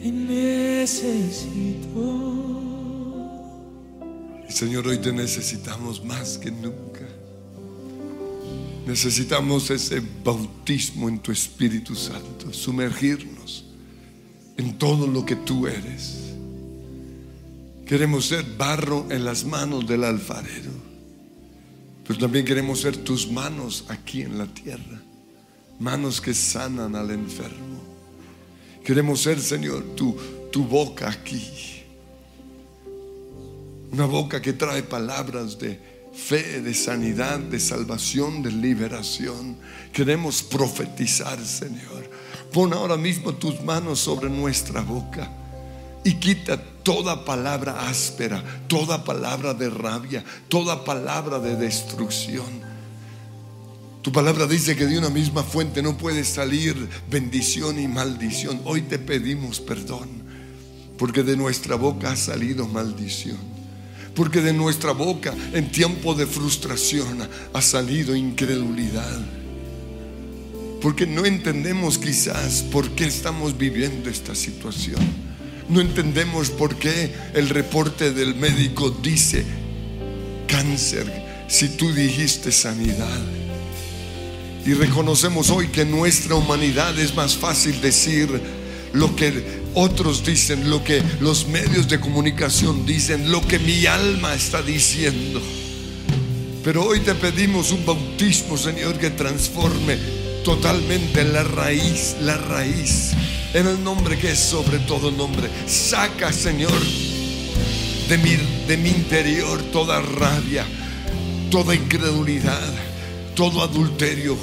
Te 0.05 0.13
necesito. 0.13 1.65
Señor, 4.51 4.87
hoy 4.87 4.99
te 4.99 5.11
necesitamos 5.13 6.05
más 6.05 6.37
que 6.37 6.51
nunca. 6.51 7.09
Necesitamos 8.87 9.71
ese 9.71 10.03
bautismo 10.23 11.09
en 11.09 11.21
tu 11.21 11.33
Espíritu 11.33 11.95
Santo, 11.95 12.53
sumergirnos 12.53 13.65
en 14.59 14.77
todo 14.77 15.07
lo 15.07 15.25
que 15.25 15.37
tú 15.37 15.67
eres. 15.67 16.35
Queremos 17.87 18.27
ser 18.27 18.45
barro 18.59 19.07
en 19.11 19.25
las 19.25 19.47
manos 19.47 19.87
del 19.87 20.05
alfarero, 20.05 20.71
pero 22.07 22.19
también 22.19 22.45
queremos 22.45 22.83
ser 22.83 22.99
tus 22.99 23.33
manos 23.33 23.87
aquí 23.89 24.21
en 24.21 24.37
la 24.37 24.47
tierra, 24.49 25.01
manos 25.81 26.21
que 26.21 26.35
sanan 26.35 26.95
al 26.95 27.11
enfermo. 27.11 27.74
Queremos 28.85 29.23
ser, 29.23 29.41
Señor, 29.41 29.83
tu, 29.97 30.15
tu 30.53 30.65
boca 30.65 31.09
aquí, 31.09 31.83
una 33.91 34.05
boca 34.05 34.43
que 34.43 34.53
trae 34.53 34.83
palabras 34.83 35.59
de 35.59 35.81
fe, 36.13 36.61
de 36.61 36.75
sanidad, 36.75 37.39
de 37.39 37.59
salvación, 37.59 38.43
de 38.43 38.53
liberación. 38.53 39.57
Queremos 39.93 40.43
profetizar, 40.43 41.43
Señor. 41.45 42.11
Pon 42.53 42.75
ahora 42.75 42.97
mismo 42.97 43.35
tus 43.35 43.61
manos 43.63 44.01
sobre 44.01 44.29
nuestra 44.29 44.83
boca 44.83 45.31
y 46.05 46.15
quita 46.15 46.61
toda 46.83 47.25
palabra 47.25 47.89
áspera, 47.89 48.45
toda 48.69 49.03
palabra 49.03 49.55
de 49.55 49.71
rabia, 49.71 50.23
toda 50.49 50.85
palabra 50.85 51.39
de 51.39 51.57
destrucción. 51.57 52.74
Tu 54.05 54.13
palabra 54.13 54.47
dice 54.47 54.77
que 54.77 54.85
de 54.85 54.99
una 54.99 55.09
misma 55.09 55.43
fuente 55.43 55.83
no 55.83 55.97
puede 55.97 56.25
salir 56.25 56.77
bendición 57.11 57.81
y 57.81 57.89
maldición. 57.89 58.61
Hoy 58.67 58.83
te 58.83 58.99
pedimos 58.99 59.61
perdón, 59.61 60.11
porque 60.99 61.23
de 61.23 61.39
nuestra 61.39 61.77
boca 61.77 62.13
ha 62.13 62.17
salido 62.17 62.69
maldición. 62.69 63.39
Porque 64.15 64.43
de 64.43 64.53
nuestra 64.53 64.93
boca 64.93 65.35
en 65.55 65.73
tiempo 65.73 66.15
de 66.15 66.27
frustración 66.27 67.27
ha 67.55 67.63
salido 67.63 68.15
incredulidad. 68.15 69.25
Porque 70.83 71.07
no 71.07 71.25
entendemos 71.25 71.97
quizás 71.97 72.63
por 72.71 72.91
qué 72.91 73.07
estamos 73.07 73.57
viviendo 73.57 74.11
esta 74.11 74.35
situación. 74.35 75.01
No 75.71 75.81
entendemos 75.81 76.51
por 76.51 76.77
qué 76.77 77.11
el 77.33 77.49
reporte 77.49 78.13
del 78.13 78.35
médico 78.35 78.91
dice 78.91 79.47
cáncer 80.47 81.11
si 81.49 81.71
tú 81.71 81.91
dijiste 81.91 82.53
sanidad. 82.53 83.44
Y 84.67 84.73
reconocemos 84.73 85.51
hoy 85.51 85.69
que 85.69 85.85
nuestra 85.85 86.37
humanidad 86.37 86.99
es 86.99 87.15
más 87.15 87.37
fácil 87.37 87.81
decir 87.83 88.29
lo 88.95 89.15
que 89.15 89.63
otros 89.75 90.25
dicen, 90.25 90.71
lo 90.71 90.83
que 90.83 91.03
los 91.21 91.47
medios 91.49 91.89
de 91.89 92.01
comunicación 92.01 92.87
dicen, 92.87 93.31
lo 93.31 93.47
que 93.47 93.59
mi 93.59 93.85
alma 93.85 94.35
está 94.35 94.63
diciendo. 94.63 95.43
Pero 96.63 96.87
hoy 96.87 97.01
te 97.01 97.15
pedimos 97.15 97.73
un 97.73 97.85
bautismo, 97.85 98.57
Señor, 98.57 98.99
que 98.99 99.11
transforme 99.11 99.99
totalmente 100.45 101.25
la 101.25 101.43
raíz, 101.43 102.17
la 102.23 102.39
raíz, 102.39 103.11
en 103.53 103.67
el 103.67 103.85
nombre 103.85 104.17
que 104.17 104.33
es 104.33 104.39
sobre 104.39 104.79
todo 104.79 105.11
nombre. 105.11 105.51
Saca, 105.67 106.33
Señor, 106.33 106.73
de 108.09 108.17
mi, 108.17 108.37
de 108.67 108.77
mi 108.79 108.89
interior 108.89 109.61
toda 109.73 110.01
rabia, 110.01 110.65
toda 111.51 111.75
incredulidad, 111.75 112.73
todo 113.35 113.63
adulterio. 113.63 114.37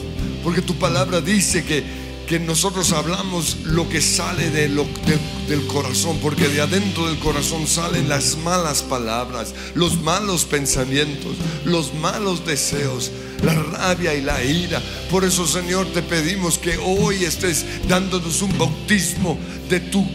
Porque 0.43 0.61
tu 0.61 0.75
palabra 0.75 1.21
dice 1.21 1.63
que 1.63 2.01
que 2.27 2.39
nosotros 2.39 2.93
hablamos 2.93 3.57
lo 3.65 3.89
que 3.89 3.99
sale 3.99 4.49
de 4.51 4.69
lo- 4.69 4.85
de- 5.05 5.19
del 5.53 5.67
corazón, 5.67 6.17
porque 6.21 6.47
de 6.47 6.61
adentro 6.61 7.07
del 7.07 7.19
corazón 7.19 7.67
salen 7.67 8.07
las 8.07 8.37
malas 8.37 8.83
palabras, 8.83 9.53
los 9.75 9.99
malos 10.01 10.45
pensamientos, 10.45 11.33
los 11.65 11.93
malos 11.95 12.45
deseos, 12.45 13.11
la 13.43 13.53
rabia 13.53 14.13
y 14.13 14.21
la 14.21 14.41
ira. 14.45 14.81
Por 15.09 15.25
eso, 15.25 15.45
Señor, 15.45 15.87
te 15.87 16.01
pedimos 16.03 16.57
que 16.57 16.77
hoy 16.77 17.25
estés 17.25 17.65
dándonos 17.89 18.41
un 18.41 18.57
bautismo 18.57 19.37
de 19.69 19.81
tu 19.81 20.07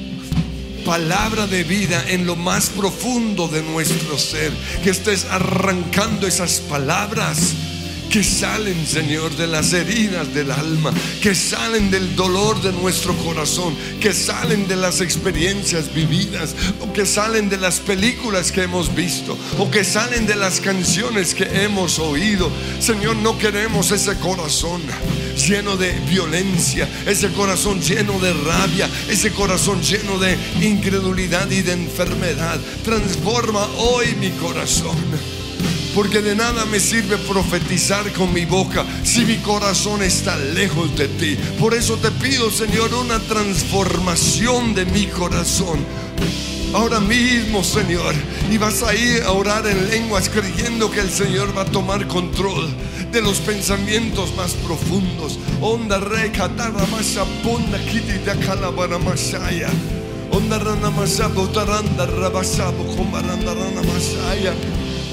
palabra 0.87 1.47
de 1.47 1.65
vida 1.65 2.03
en 2.09 2.25
lo 2.25 2.35
más 2.35 2.71
profundo 2.71 3.47
de 3.49 3.63
nuestro 3.63 4.17
ser, 4.17 4.53
que 4.83 4.89
estés 4.89 5.27
arrancando 5.27 6.27
esas 6.27 6.61
palabras 6.61 7.53
que 8.11 8.23
salen, 8.23 8.87
Señor, 8.87 9.35
de 9.37 9.47
las 9.47 9.73
heridas 9.73 10.33
del 10.33 10.51
alma, 10.51 10.93
que 11.21 11.35
salen 11.35 11.91
del 11.91 12.15
dolor 12.17 12.61
de 12.63 12.73
nuestro 12.73 13.15
corazón, 13.19 13.77
que 14.01 14.13
salen 14.13 14.67
de 14.69 14.77
las 14.77 15.01
experiencias 15.01 15.93
vividas, 15.93 16.55
o 16.81 16.93
que 16.93 17.07
salen 17.07 17.49
de 17.49 17.59
las 17.59 17.81
películas 17.81 18.53
que 18.53 18.63
hemos 18.63 18.95
visto, 18.95 19.37
o 19.59 19.71
que 19.71 19.85
salen 19.85 20.27
de 20.27 20.37
las 20.37 20.61
canciones 20.61 21.35
que 21.35 21.45
hemos 21.65 21.99
oído. 21.99 22.51
Señor, 22.81 23.17
no 23.17 23.39
queremos 23.39 23.91
ese 23.91 24.17
corazón 24.17 24.83
lleno 25.37 25.77
de 25.77 25.93
violencia, 26.09 26.89
ese 27.07 27.29
corazón 27.33 27.81
lleno 27.81 28.19
de 28.19 28.33
rabia, 28.33 28.89
ese 29.09 29.33
corazón 29.33 29.83
lleno 29.83 30.19
de 30.19 30.37
incredulidad 30.61 31.51
y 31.51 31.63
de 31.63 31.73
enfermedad. 31.73 32.59
Transforma 32.85 33.67
hoy 33.77 34.15
mi 34.17 34.31
corazón. 34.31 34.97
Porque 35.97 36.21
de 36.21 36.37
nada 36.37 36.67
me 36.67 36.79
sirve 36.79 37.17
profetizar 37.17 38.13
con 38.13 38.31
mi 38.35 38.45
boca 38.45 38.85
si 39.03 39.25
mi 39.25 39.39
corazón 39.39 40.03
está 40.03 40.37
lejos 40.37 40.95
de 40.95 41.09
ti. 41.09 41.39
Por 41.59 41.73
eso 41.73 41.97
te 41.97 42.11
pido, 42.11 42.51
Señor, 42.51 42.93
una 42.93 43.19
transformación 43.19 44.75
de 44.75 44.85
mi 44.85 45.07
corazón. 45.07 45.79
Ahora 46.75 47.01
mismo, 47.01 47.65
Señor, 47.65 48.15
y 48.51 48.59
vas 48.59 48.83
a 48.83 48.95
ir 48.95 49.23
a 49.23 49.33
orar 49.33 49.67
en 49.67 49.89
lenguas 49.89 50.29
creyendo 50.29 50.91
que 50.91 51.01
el 51.01 51.09
Señor 51.09 51.57
va 51.57 51.63
a 51.63 51.65
tomar 51.73 52.07
control 52.07 52.69
de 53.11 53.23
los 53.23 53.39
pensamientos 53.39 54.37
más 54.37 54.53
profundos. 54.53 55.39
Onda 55.63 55.99
re 55.99 56.31
katara 56.31 56.85
masa 56.93 57.25
punda 57.43 57.79
kiti 57.79 58.19
da 58.23 58.37
kalabara 58.37 58.99
masaya. 58.99 59.71
Onda 60.31 60.59
rana 60.59 60.91
masabo 60.91 61.49
taranda 61.49 62.05
rabasabo 62.05 62.85
kombaranda 62.95 63.55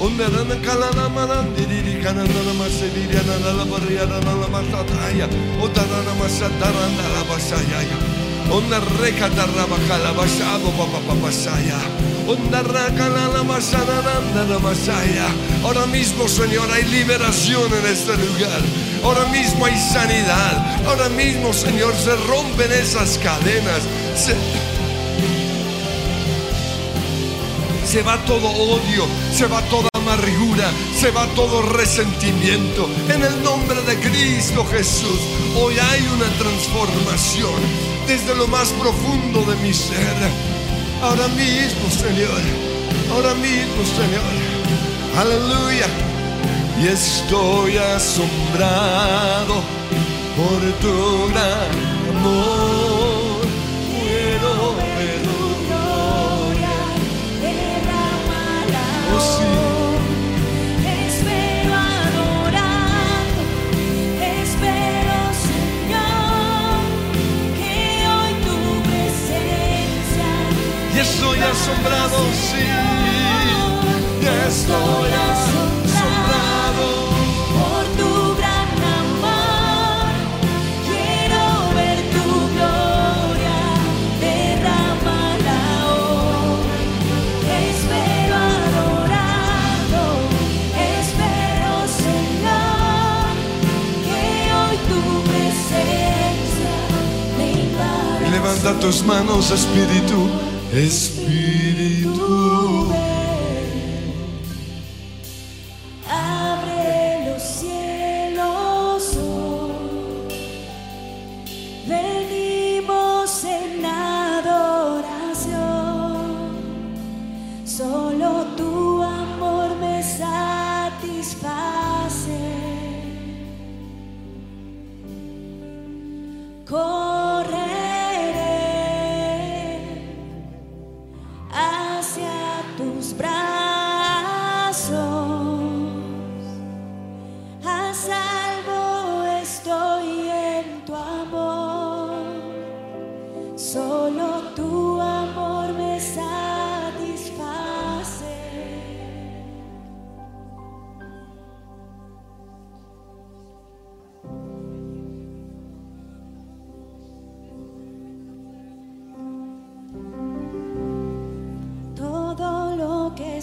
Onda 0.00 0.28
rana 0.28 0.56
kalana 0.62 1.08
marandiri 1.08 2.02
kanana 2.02 2.54
masediri 2.54 3.18
anana 3.18 3.64
barriya 3.64 4.02
anana 4.02 4.48
masataya. 4.48 5.28
Onda 5.60 5.82
rana 5.82 6.14
masataranda 6.20 7.04
rabasaya. 7.14 8.14
Onda 8.50 8.80
reka 9.00 9.28
darraba 9.30 9.78
calabasado 9.88 10.70
papa 10.76 11.00
papasaya. 11.06 11.80
Onda 12.26 12.62
la 12.62 13.42
masanananda 13.42 14.44
la 14.48 14.58
masaya. 14.58 15.28
Ahora 15.62 15.86
mismo, 15.86 16.28
Señor, 16.28 16.70
hay 16.72 16.84
liberación 16.84 17.70
en 17.72 17.92
este 17.92 18.16
lugar. 18.16 18.62
Ahora 19.02 19.26
mismo 19.26 19.66
hay 19.66 19.78
sanidad. 19.78 20.86
Ahora 20.86 21.08
mismo, 21.10 21.52
Señor, 21.52 21.94
se 21.94 22.16
rompen 22.26 22.72
esas 22.72 23.18
cadenas. 23.18 23.82
Se, 24.16 24.34
se 27.94 28.02
va 28.02 28.18
todo 28.24 28.48
odio, 28.48 29.06
se 29.32 29.46
va 29.46 29.62
toda 29.70 29.88
amargura, 29.92 30.68
se 30.98 31.12
va 31.12 31.28
todo 31.36 31.62
resentimiento. 31.62 32.90
En 33.08 33.22
el 33.22 33.40
nombre 33.40 33.80
de 33.82 33.94
Cristo 34.00 34.66
Jesús, 34.66 35.20
hoy 35.54 35.76
hay 35.78 36.04
una 36.08 36.28
transformación 36.36 37.54
desde 38.08 38.34
lo 38.34 38.48
más 38.48 38.70
profundo 38.70 39.44
de 39.44 39.54
mi 39.62 39.72
ser. 39.72 40.16
Ahora 41.02 41.28
mismo, 41.28 41.88
Señor, 41.88 42.42
ahora 43.12 43.32
mismo, 43.34 43.84
Señor. 43.84 44.32
Aleluya. 45.16 45.86
Y 46.82 46.88
estoy 46.88 47.76
asombrado 47.76 49.62
por 50.36 50.60
tu 50.80 51.28
gran 51.28 52.16
amor. 52.16 52.73
Estoy 71.04 71.38
asombrado, 71.38 72.18
sí. 72.48 72.64
Estoy 74.48 75.10
asombrado. 75.30 76.86
por 77.54 77.84
tu 77.98 78.12
gran 78.40 78.70
amor. 79.00 80.12
Quiero 80.88 81.42
ver 81.78 81.98
tu 82.14 82.26
gloria, 82.54 83.60
derrámala 84.24 85.60
hoy. 85.92 86.62
Espero 87.68 88.36
adorando, 88.58 90.02
espero 90.94 91.72
Señor, 92.04 93.32
que 94.06 94.22
hoy 94.58 94.76
tu 94.90 95.00
presencia 95.30 96.74
me 97.38 97.46
invada. 97.62 98.26
Y 98.26 98.30
Levanta 98.30 98.70
tus 98.80 98.98
manos, 99.04 99.50
Espíritu, 99.50 100.18
Espíritu. 100.76 101.53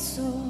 Lo 0.02 0.41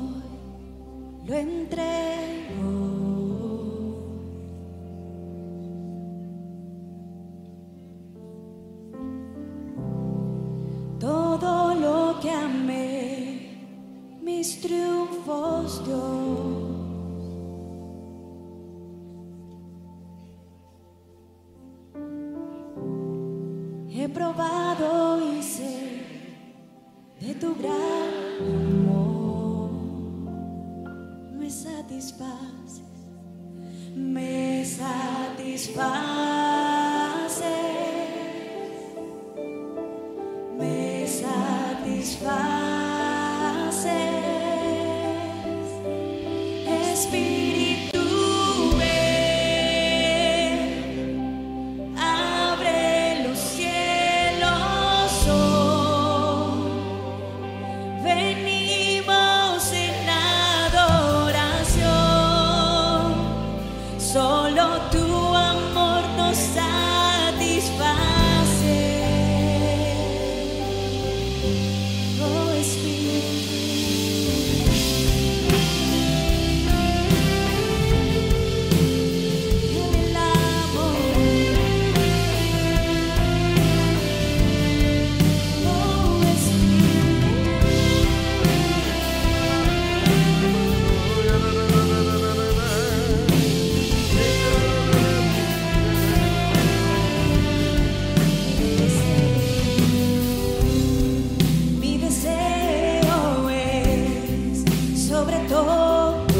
sobre 105.81 106.30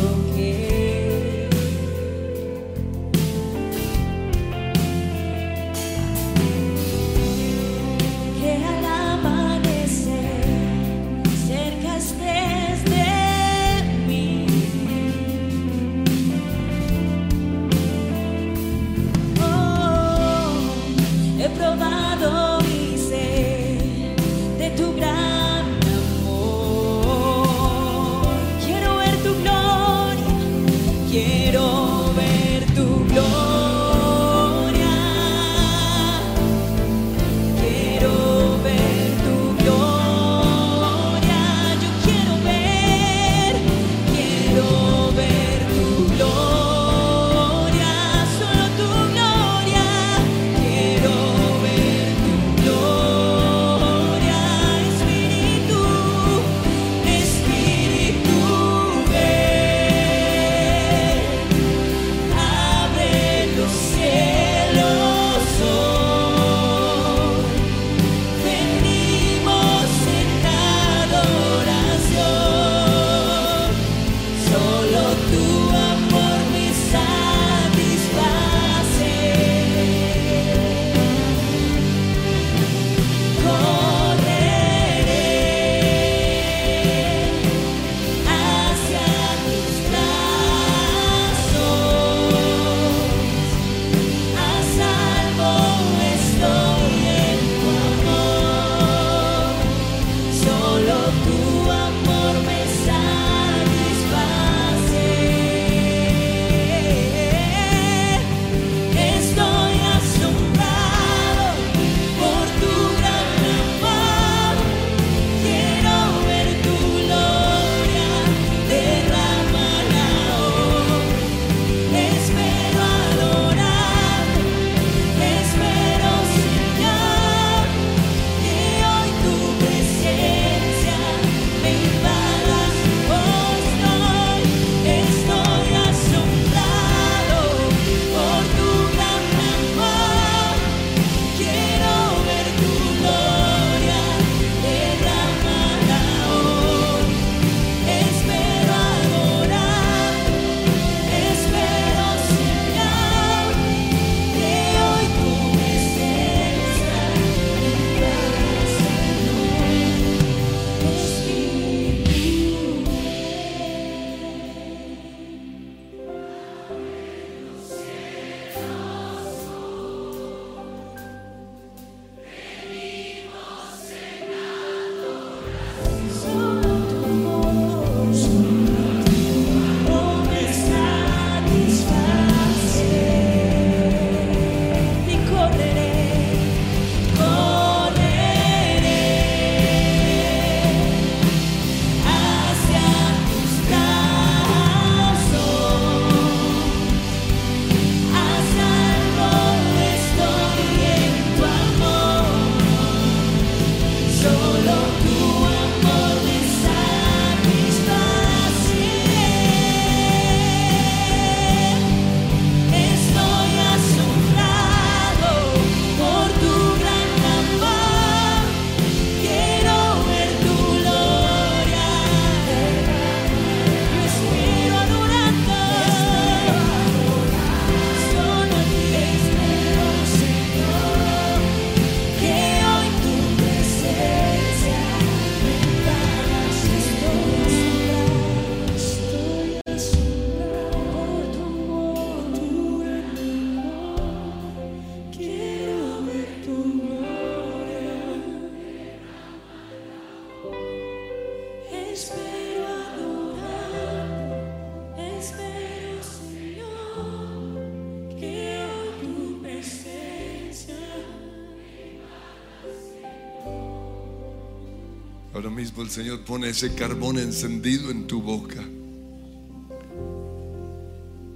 Ahora 265.42 265.56
mismo 265.56 265.82
el 265.82 265.90
Señor 265.90 266.20
pone 266.20 266.50
ese 266.50 266.76
carbón 266.76 267.18
encendido 267.18 267.90
en 267.90 268.06
tu 268.06 268.22
boca 268.22 268.64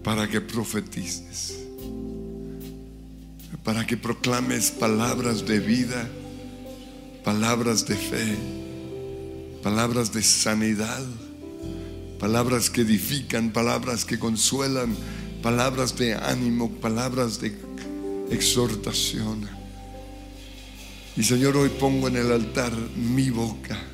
para 0.03 0.29
que 0.29 0.41
profetices, 0.41 1.57
para 3.63 3.87
que 3.87 3.97
proclames 3.97 4.69
palabras 4.69 5.47
de 5.47 5.59
vida, 5.59 6.07
palabras 7.23 7.87
de 7.87 7.95
fe, 7.95 8.37
palabras 9.63 10.13
de 10.13 10.21
sanidad, 10.21 11.03
palabras 12.19 12.69
que 12.69 12.81
edifican, 12.81 13.49
palabras 13.49 14.05
que 14.05 14.19
consuelan, 14.19 14.95
palabras 15.41 15.97
de 15.97 16.13
ánimo, 16.13 16.69
palabras 16.73 17.41
de 17.41 17.57
exhortación. 18.29 19.49
Y 21.17 21.23
Señor, 21.23 21.57
hoy 21.57 21.69
pongo 21.69 22.07
en 22.07 22.17
el 22.17 22.31
altar 22.31 22.71
mi 22.95 23.31
boca. 23.31 23.84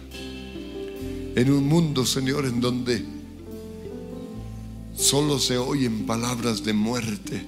En 1.35 1.51
un 1.51 1.67
mundo, 1.67 2.05
Señor, 2.05 2.45
en 2.45 2.59
donde 2.59 3.05
solo 4.95 5.39
se 5.39 5.57
oyen 5.57 6.05
palabras 6.05 6.63
de 6.63 6.73
muerte. 6.73 7.45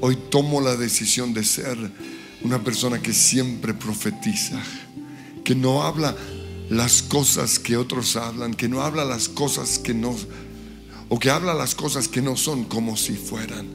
Hoy 0.00 0.16
tomo 0.30 0.60
la 0.60 0.76
decisión 0.76 1.34
de 1.34 1.44
ser 1.44 1.76
una 2.42 2.64
persona 2.64 3.00
que 3.02 3.12
siempre 3.12 3.74
profetiza, 3.74 4.60
que 5.44 5.54
no 5.54 5.82
habla 5.82 6.16
las 6.70 7.02
cosas 7.02 7.58
que 7.58 7.76
otros 7.76 8.16
hablan, 8.16 8.54
que 8.54 8.68
no 8.68 8.82
habla 8.82 9.04
las 9.04 9.28
cosas 9.28 9.78
que 9.78 9.92
no, 9.92 10.16
o 11.10 11.18
que 11.18 11.30
habla 11.30 11.52
las 11.52 11.74
cosas 11.74 12.08
que 12.08 12.22
no 12.22 12.36
son 12.36 12.64
como 12.64 12.96
si 12.96 13.12
fueran. 13.12 13.68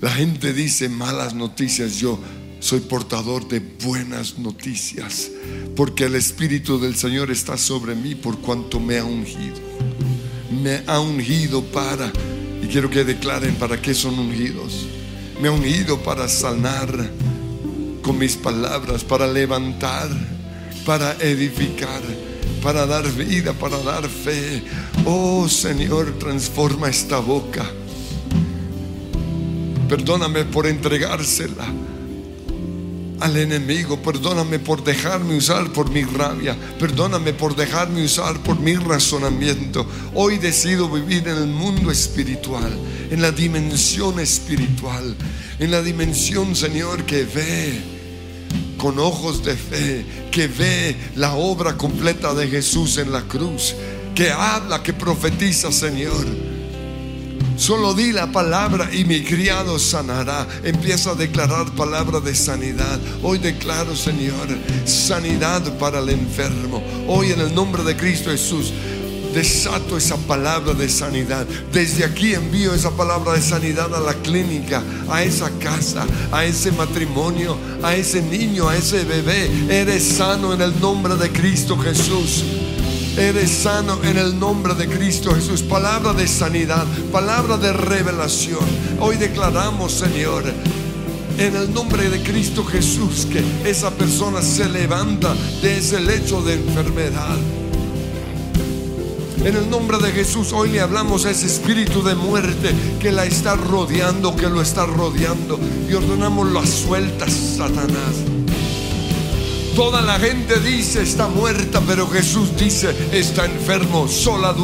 La 0.00 0.10
gente 0.10 0.52
dice 0.52 0.88
malas 0.88 1.34
noticias, 1.34 1.96
yo 1.96 2.18
soy 2.64 2.80
portador 2.80 3.46
de 3.46 3.60
buenas 3.60 4.38
noticias, 4.38 5.30
porque 5.76 6.04
el 6.04 6.14
Espíritu 6.14 6.80
del 6.80 6.96
Señor 6.96 7.30
está 7.30 7.58
sobre 7.58 7.94
mí 7.94 8.14
por 8.14 8.38
cuanto 8.38 8.80
me 8.80 8.96
ha 8.96 9.04
ungido. 9.04 9.56
Me 10.62 10.80
ha 10.86 10.98
ungido 10.98 11.62
para, 11.62 12.10
y 12.62 12.66
quiero 12.68 12.88
que 12.88 13.04
declaren 13.04 13.56
para 13.56 13.82
qué 13.82 13.92
son 13.92 14.18
ungidos. 14.18 14.86
Me 15.42 15.48
ha 15.48 15.50
ungido 15.50 16.02
para 16.02 16.26
sanar 16.26 16.88
con 18.00 18.16
mis 18.16 18.34
palabras, 18.34 19.04
para 19.04 19.26
levantar, 19.26 20.08
para 20.86 21.18
edificar, 21.20 22.00
para 22.62 22.86
dar 22.86 23.06
vida, 23.12 23.52
para 23.52 23.76
dar 23.80 24.08
fe. 24.08 24.64
Oh 25.04 25.46
Señor, 25.50 26.18
transforma 26.18 26.88
esta 26.88 27.18
boca. 27.18 27.70
Perdóname 29.86 30.46
por 30.46 30.66
entregársela 30.66 31.83
al 33.24 33.38
enemigo. 33.38 33.96
Perdóname 34.02 34.58
por 34.58 34.84
dejarme 34.84 35.34
usar 35.34 35.72
por 35.72 35.90
mi 35.90 36.04
rabia. 36.04 36.54
Perdóname 36.78 37.32
por 37.32 37.56
dejarme 37.56 38.04
usar 38.04 38.38
por 38.42 38.60
mi 38.60 38.76
razonamiento. 38.76 39.86
Hoy 40.14 40.36
decido 40.36 40.90
vivir 40.90 41.26
en 41.26 41.38
el 41.38 41.46
mundo 41.46 41.90
espiritual, 41.90 42.70
en 43.10 43.22
la 43.22 43.32
dimensión 43.32 44.20
espiritual, 44.20 45.16
en 45.58 45.70
la 45.70 45.80
dimensión, 45.80 46.54
Señor, 46.54 47.04
que 47.04 47.24
ve 47.24 47.80
con 48.76 48.98
ojos 48.98 49.42
de 49.42 49.56
fe, 49.56 50.04
que 50.30 50.46
ve 50.46 50.94
la 51.16 51.32
obra 51.32 51.78
completa 51.78 52.34
de 52.34 52.46
Jesús 52.48 52.98
en 52.98 53.10
la 53.10 53.22
cruz, 53.22 53.74
que 54.14 54.30
habla, 54.30 54.82
que 54.82 54.92
profetiza, 54.92 55.72
Señor. 55.72 56.53
Solo 57.56 57.94
di 57.94 58.10
la 58.10 58.26
palabra 58.26 58.90
y 58.92 59.04
mi 59.04 59.22
criado 59.22 59.78
sanará. 59.78 60.46
Empieza 60.64 61.10
a 61.10 61.14
declarar 61.14 61.70
palabra 61.72 62.20
de 62.20 62.34
sanidad. 62.34 62.98
Hoy 63.22 63.38
declaro, 63.38 63.94
Señor, 63.94 64.48
sanidad 64.84 65.62
para 65.78 66.00
el 66.00 66.10
enfermo. 66.10 66.82
Hoy 67.06 67.30
en 67.30 67.40
el 67.40 67.54
nombre 67.54 67.84
de 67.84 67.96
Cristo 67.96 68.30
Jesús. 68.30 68.72
Desato 69.32 69.96
esa 69.96 70.16
palabra 70.16 70.74
de 70.74 70.88
sanidad. 70.88 71.46
Desde 71.72 72.04
aquí 72.04 72.34
envío 72.34 72.72
esa 72.72 72.90
palabra 72.90 73.32
de 73.32 73.42
sanidad 73.42 73.92
a 73.92 73.98
la 73.98 74.14
clínica, 74.14 74.80
a 75.08 75.24
esa 75.24 75.50
casa, 75.58 76.06
a 76.30 76.44
ese 76.44 76.70
matrimonio, 76.70 77.56
a 77.82 77.96
ese 77.96 78.22
niño, 78.22 78.68
a 78.68 78.76
ese 78.76 79.04
bebé. 79.04 79.50
Eres 79.68 80.04
sano 80.04 80.52
en 80.54 80.60
el 80.60 80.80
nombre 80.80 81.16
de 81.16 81.30
Cristo 81.30 81.76
Jesús. 81.76 82.44
Eres 83.16 83.50
sano 83.50 84.02
en 84.02 84.18
el 84.18 84.40
nombre 84.40 84.74
de 84.74 84.88
Cristo 84.88 85.32
Jesús. 85.32 85.62
Palabra 85.62 86.12
de 86.12 86.26
sanidad, 86.26 86.84
palabra 87.12 87.56
de 87.56 87.72
revelación. 87.72 88.64
Hoy 88.98 89.16
declaramos, 89.16 89.92
Señor, 89.92 90.42
en 91.38 91.54
el 91.54 91.72
nombre 91.72 92.10
de 92.10 92.20
Cristo 92.24 92.64
Jesús, 92.64 93.26
que 93.26 93.70
esa 93.70 93.92
persona 93.92 94.42
se 94.42 94.68
levanta 94.68 95.32
de 95.62 95.78
ese 95.78 96.00
lecho 96.00 96.42
de 96.42 96.54
enfermedad. 96.54 97.36
En 99.44 99.54
el 99.54 99.70
nombre 99.70 99.98
de 99.98 100.10
Jesús, 100.10 100.52
hoy 100.52 100.70
le 100.70 100.80
hablamos 100.80 101.24
a 101.24 101.30
ese 101.30 101.46
espíritu 101.46 102.02
de 102.02 102.16
muerte 102.16 102.74
que 102.98 103.12
la 103.12 103.26
está 103.26 103.54
rodeando, 103.54 104.34
que 104.34 104.48
lo 104.48 104.60
está 104.60 104.86
rodeando. 104.86 105.60
Y 105.88 105.94
ordenamos 105.94 106.50
las 106.50 106.68
sueltas, 106.68 107.32
Satanás. 107.32 108.33
Toda 109.74 110.02
la 110.02 110.20
gente 110.20 110.60
dice 110.60 111.02
está 111.02 111.26
muerta, 111.26 111.80
pero 111.84 112.08
Jesús 112.08 112.56
dice 112.56 112.94
está 113.10 113.44
enfermo, 113.44 114.06
sola 114.06 114.54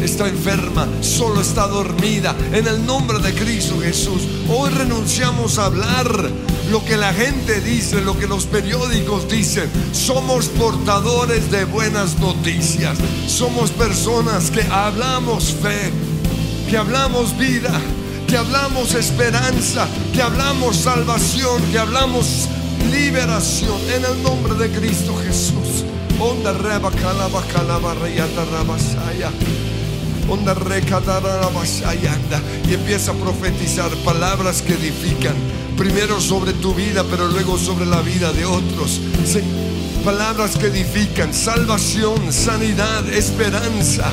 está 0.00 0.28
enferma, 0.28 0.86
solo 1.00 1.40
está 1.40 1.66
dormida. 1.66 2.36
En 2.52 2.68
el 2.68 2.86
nombre 2.86 3.18
de 3.18 3.34
Cristo 3.34 3.80
Jesús, 3.80 4.22
hoy 4.48 4.70
renunciamos 4.70 5.58
a 5.58 5.64
hablar 5.64 6.30
lo 6.70 6.84
que 6.84 6.96
la 6.96 7.12
gente 7.12 7.60
dice, 7.60 8.02
lo 8.02 8.16
que 8.16 8.28
los 8.28 8.46
periódicos 8.46 9.28
dicen. 9.28 9.68
Somos 9.92 10.46
portadores 10.46 11.50
de 11.50 11.64
buenas 11.64 12.20
noticias. 12.20 12.98
Somos 13.26 13.72
personas 13.72 14.52
que 14.52 14.62
hablamos 14.62 15.56
fe, 15.60 15.90
que 16.70 16.76
hablamos 16.76 17.36
vida, 17.36 17.80
que 18.28 18.36
hablamos 18.36 18.94
esperanza, 18.94 19.88
que 20.14 20.22
hablamos 20.22 20.76
salvación, 20.76 21.60
que 21.72 21.80
hablamos 21.80 22.48
liberación 22.90 23.80
en 23.94 24.04
el 24.04 24.22
nombre 24.22 24.54
de 24.54 24.70
Cristo 24.70 25.14
Jesús. 25.24 25.84
Onda 26.18 26.52
reba 26.52 26.90
calaba 26.90 27.42
calaba 27.52 27.94
reyata 27.94 28.44
rabasaya. 28.44 29.30
Onda 30.28 30.52
anda 30.52 32.40
y 32.68 32.74
empieza 32.74 33.12
a 33.12 33.14
profetizar 33.14 33.90
palabras 34.04 34.62
que 34.62 34.74
edifican. 34.74 35.34
Primero 35.76 36.20
sobre 36.20 36.52
tu 36.52 36.74
vida, 36.74 37.04
pero 37.10 37.28
luego 37.28 37.58
sobre 37.58 37.86
la 37.86 38.00
vida 38.02 38.32
de 38.32 38.44
otros. 38.44 39.00
Palabras 40.04 40.56
que 40.56 40.66
edifican, 40.66 41.32
salvación, 41.34 42.32
sanidad, 42.32 43.08
esperanza. 43.08 44.10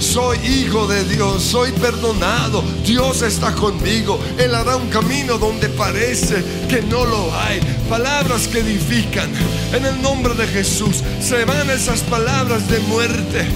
Soy 0.00 0.38
hijo 0.38 0.86
de 0.86 1.04
Dios, 1.04 1.42
soy 1.42 1.72
perdonado, 1.72 2.62
Dios 2.84 3.22
está 3.22 3.52
conmigo, 3.52 4.20
Él 4.38 4.54
hará 4.54 4.76
un 4.76 4.88
camino 4.88 5.38
donde 5.38 5.68
parece 5.68 6.42
que 6.68 6.82
no 6.82 7.04
lo 7.04 7.34
hay. 7.34 7.60
Palabras 7.88 8.46
que 8.48 8.60
edifican, 8.60 9.30
en 9.72 9.86
el 9.86 10.00
nombre 10.02 10.34
de 10.34 10.46
Jesús, 10.46 11.02
se 11.20 11.44
van 11.44 11.70
esas 11.70 12.00
palabras 12.00 12.68
de 12.68 12.78
muerte. 12.80 13.46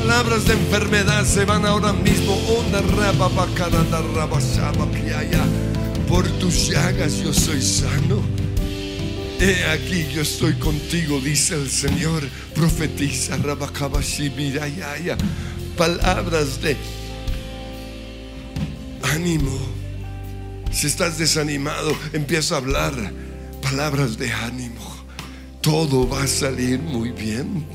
Palabras 0.00 0.44
de 0.44 0.52
enfermedad 0.52 1.24
se 1.24 1.44
van 1.44 1.64
ahora 1.64 1.92
mismo. 1.92 2.36
Por 6.08 6.28
tus 6.38 6.68
llagas 6.68 7.14
yo 7.22 7.32
soy 7.32 7.62
sano. 7.62 8.41
He 9.44 9.64
aquí 9.64 10.06
yo 10.14 10.22
estoy 10.22 10.52
contigo, 10.52 11.18
dice 11.18 11.56
el 11.56 11.68
Señor. 11.68 12.22
Profetiza, 12.54 13.36
Rabakabashibirayaya. 13.38 15.16
Palabras 15.76 16.62
de 16.62 16.76
ánimo. 19.02 19.58
Si 20.70 20.86
estás 20.86 21.18
desanimado, 21.18 21.92
empieza 22.12 22.54
a 22.54 22.58
hablar 22.58 22.94
palabras 23.60 24.16
de 24.16 24.32
ánimo. 24.32 25.04
Todo 25.60 26.08
va 26.08 26.22
a 26.22 26.28
salir 26.28 26.78
muy 26.78 27.10
bien. 27.10 27.66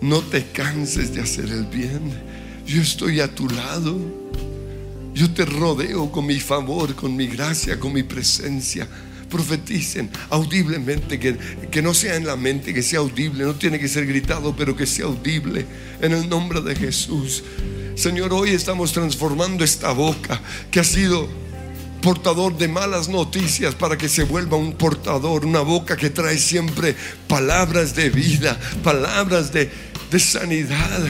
No 0.00 0.20
te 0.20 0.46
canses 0.52 1.12
de 1.12 1.22
hacer 1.22 1.46
el 1.46 1.64
bien. 1.64 2.12
Yo 2.64 2.80
estoy 2.80 3.18
a 3.18 3.34
tu 3.34 3.48
lado. 3.48 3.98
Yo 5.14 5.28
te 5.34 5.46
rodeo 5.46 6.12
con 6.12 6.26
mi 6.26 6.38
favor, 6.38 6.94
con 6.94 7.16
mi 7.16 7.26
gracia, 7.26 7.80
con 7.80 7.92
mi 7.92 8.04
presencia. 8.04 8.86
Profeticen 9.32 10.10
audiblemente, 10.30 11.18
que, 11.18 11.36
que 11.70 11.82
no 11.82 11.94
sea 11.94 12.16
en 12.16 12.26
la 12.26 12.36
mente, 12.36 12.74
que 12.74 12.82
sea 12.82 13.00
audible. 13.00 13.44
No 13.44 13.54
tiene 13.54 13.80
que 13.80 13.88
ser 13.88 14.06
gritado, 14.06 14.54
pero 14.54 14.76
que 14.76 14.86
sea 14.86 15.06
audible. 15.06 15.66
En 16.00 16.12
el 16.12 16.28
nombre 16.28 16.60
de 16.60 16.76
Jesús. 16.76 17.42
Señor, 17.94 18.32
hoy 18.32 18.50
estamos 18.50 18.92
transformando 18.92 19.64
esta 19.64 19.92
boca 19.92 20.40
que 20.70 20.80
ha 20.80 20.84
sido 20.84 21.28
portador 22.02 22.58
de 22.58 22.68
malas 22.68 23.08
noticias 23.08 23.74
para 23.74 23.96
que 23.96 24.08
se 24.08 24.24
vuelva 24.24 24.56
un 24.56 24.74
portador, 24.74 25.46
una 25.46 25.60
boca 25.60 25.96
que 25.96 26.10
trae 26.10 26.36
siempre 26.36 26.94
palabras 27.28 27.94
de 27.94 28.10
vida, 28.10 28.58
palabras 28.82 29.52
de, 29.52 29.70
de 30.10 30.18
sanidad, 30.18 31.00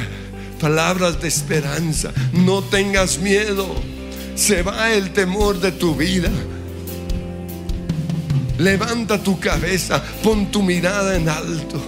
palabras 0.61 1.21
de 1.21 1.29
esperanza. 1.29 2.13
No 2.33 2.63
tengas 2.63 3.19
miedo, 3.19 3.67
se 4.37 4.63
va 4.63 4.93
el 4.93 5.13
temor 5.13 5.61
de 5.61 5.73
tu 5.73 5.97
vida. 5.97 6.31
Levanta 8.59 9.23
tu 9.23 9.39
cabeza, 9.41 10.03
pon 10.23 10.51
tu 10.51 10.63
mirada 10.63 11.17
en 11.17 11.29
alto. 11.29 11.81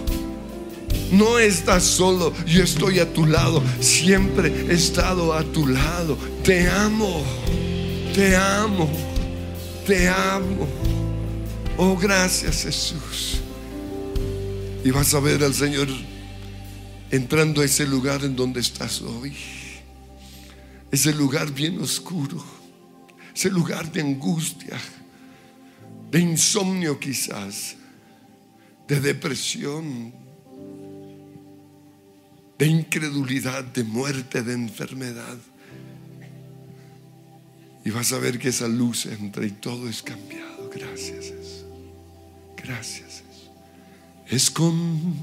No 1.12 1.38
estás 1.38 1.84
solo, 1.84 2.32
yo 2.46 2.64
estoy 2.64 2.98
a 2.98 3.12
tu 3.12 3.26
lado, 3.26 3.62
siempre 3.80 4.48
he 4.68 4.74
estado 4.74 5.32
a 5.32 5.44
tu 5.44 5.66
lado. 5.66 6.16
Te 6.42 6.68
amo, 6.68 7.22
te 8.14 8.34
amo, 8.34 8.90
te 9.86 10.08
amo. 10.08 10.66
Oh, 11.76 11.96
gracias 11.96 12.62
Jesús. 12.62 13.40
Y 14.84 14.90
vas 14.90 15.14
a 15.14 15.20
ver 15.20 15.42
al 15.44 15.54
Señor 15.54 15.88
entrando 17.10 17.60
a 17.60 17.64
ese 17.64 17.86
lugar 17.86 18.24
en 18.24 18.34
donde 18.34 18.60
estás 18.60 19.00
hoy. 19.02 19.36
Ese 20.90 21.12
lugar 21.12 21.50
bien 21.52 21.80
oscuro, 21.80 22.44
ese 23.34 23.50
lugar 23.50 23.90
de 23.90 24.00
angustia, 24.00 24.78
de 26.14 26.20
insomnio 26.20 27.00
quizás, 27.00 27.74
de 28.86 29.00
depresión, 29.00 30.14
de 32.56 32.66
incredulidad, 32.68 33.64
de 33.64 33.82
muerte, 33.82 34.44
de 34.44 34.52
enfermedad. 34.52 35.36
Y 37.84 37.90
vas 37.90 38.12
a 38.12 38.18
ver 38.20 38.38
que 38.38 38.50
esa 38.50 38.68
luz 38.68 39.06
entra 39.06 39.44
y 39.44 39.50
todo 39.50 39.88
es 39.88 40.04
cambiado. 40.04 40.70
Gracias, 40.72 41.24
Jesús. 41.24 41.64
Gracias, 42.56 43.24
Jesús. 43.26 43.50
Escóndeme 44.28 45.18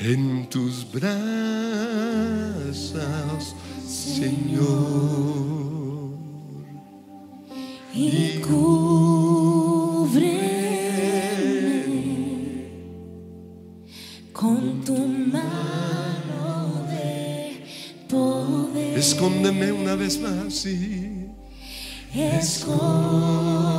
en 0.00 0.48
tus 0.48 0.90
brazos, 0.90 1.14
Señor. 3.86 5.47
Y 8.00 8.38
cúbreme 8.38 8.68
con 14.32 14.84
tu 14.84 14.96
mano 14.96 16.86
de 16.88 17.64
poder. 18.08 18.98
Escóndeme 18.98 19.72
una 19.72 19.96
vez 19.96 20.20
más, 20.20 20.54
sí. 20.54 21.26
Escóndeme 22.14 23.77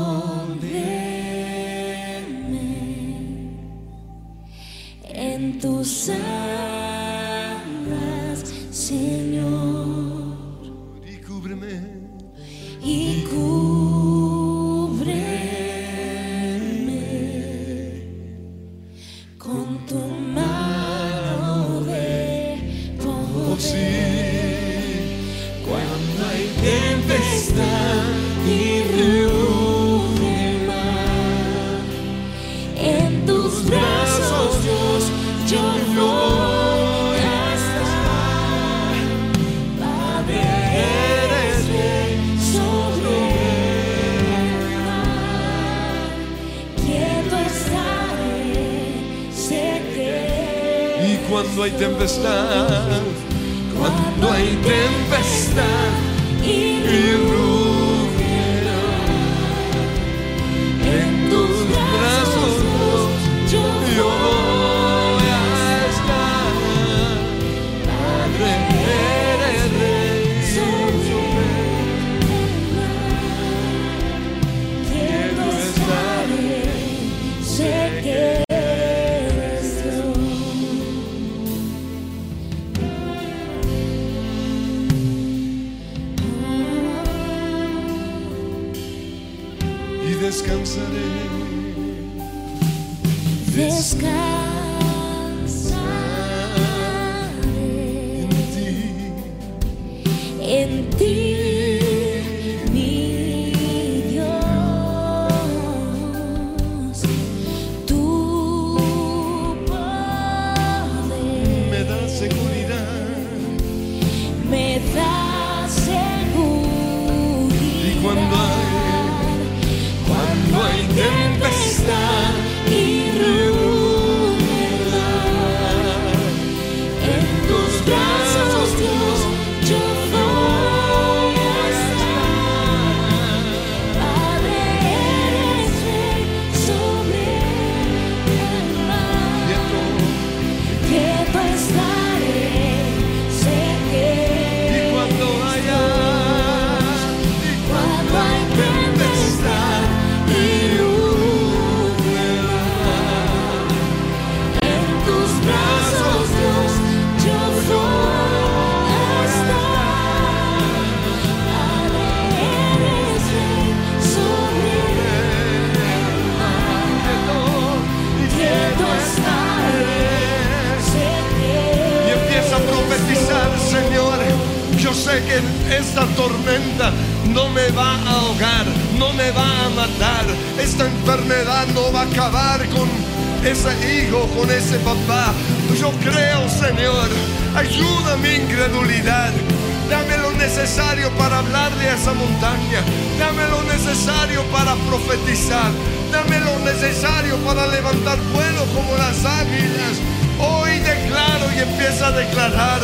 vuelo 198.33 198.65
como 198.73 198.95
las 198.97 199.25
águilas. 199.25 199.95
Hoy 200.39 200.79
declaro 200.79 201.45
y 201.55 201.59
empieza 201.59 202.07
a 202.07 202.11
declarar. 202.11 202.81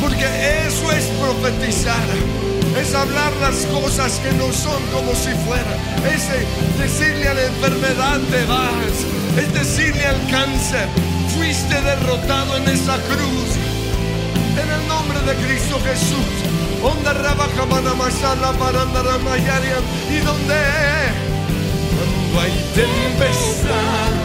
Porque 0.00 0.24
eso 0.66 0.92
es 0.92 1.04
profetizar. 1.20 2.08
Es 2.80 2.94
hablar 2.94 3.32
las 3.40 3.66
cosas 3.66 4.20
que 4.20 4.32
no 4.32 4.52
son 4.52 4.80
como 4.92 5.12
si 5.14 5.30
fueran. 5.44 5.78
Es 6.06 6.28
decirle 6.78 7.28
a 7.28 7.34
la 7.34 7.46
enfermedad 7.46 8.20
te 8.30 8.44
vas. 8.46 8.96
Es 9.36 9.52
decirle 9.52 10.06
al 10.06 10.20
cáncer, 10.28 10.88
fuiste 11.36 11.80
derrotado 11.82 12.56
en 12.56 12.68
esa 12.68 12.96
cruz. 12.96 13.50
En 14.62 14.70
el 14.70 14.88
nombre 14.88 15.20
de 15.20 15.34
Cristo 15.46 15.80
Jesús. 15.84 16.30
Onda 16.82 17.12
rabaja 17.12 17.66
manamashala 17.66 18.52
parandara 18.52 19.18
mayarian. 19.18 19.84
Y 20.10 20.18
donde 20.18 20.54
cuando 21.96 22.40
hay 22.40 22.52
tempestad. 22.74 24.19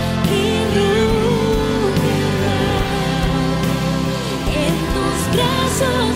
En 4.47 4.75
tus 4.93 5.19
brazos, 5.35 6.15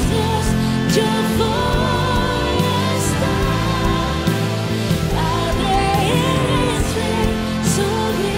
yo 0.96 1.10
voy 1.38 2.60
a 2.64 2.80
estar. 3.04 4.26
Padre, 5.16 5.76
eres 6.10 6.86
rey 6.96 7.32
sobre 7.76 8.34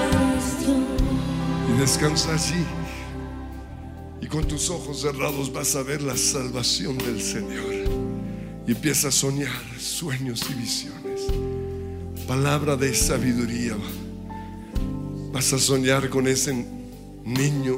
eres 0.09 0.45
Dios. 0.59 0.87
Y 1.69 1.71
descansa 1.79 2.29
allí. 2.33 2.63
Y 4.21 4.27
con 4.27 4.43
tus 4.47 4.69
ojos 4.69 5.01
cerrados 5.01 5.51
vas 5.51 5.75
a 5.75 5.83
ver 5.83 6.01
la 6.01 6.15
salvación 6.15 6.97
del 6.97 7.21
Señor. 7.21 7.72
Y 8.65 8.71
empieza 8.71 9.09
a 9.09 9.11
soñar 9.11 9.51
sueños 9.79 10.41
y 10.49 10.53
visiones. 10.53 11.21
Palabra 12.27 12.77
de 12.77 12.93
sabiduría. 12.95 13.75
Vas 15.33 15.51
a 15.51 15.59
soñar 15.59 16.09
con 16.09 16.27
ese 16.27 16.65
niño 17.25 17.77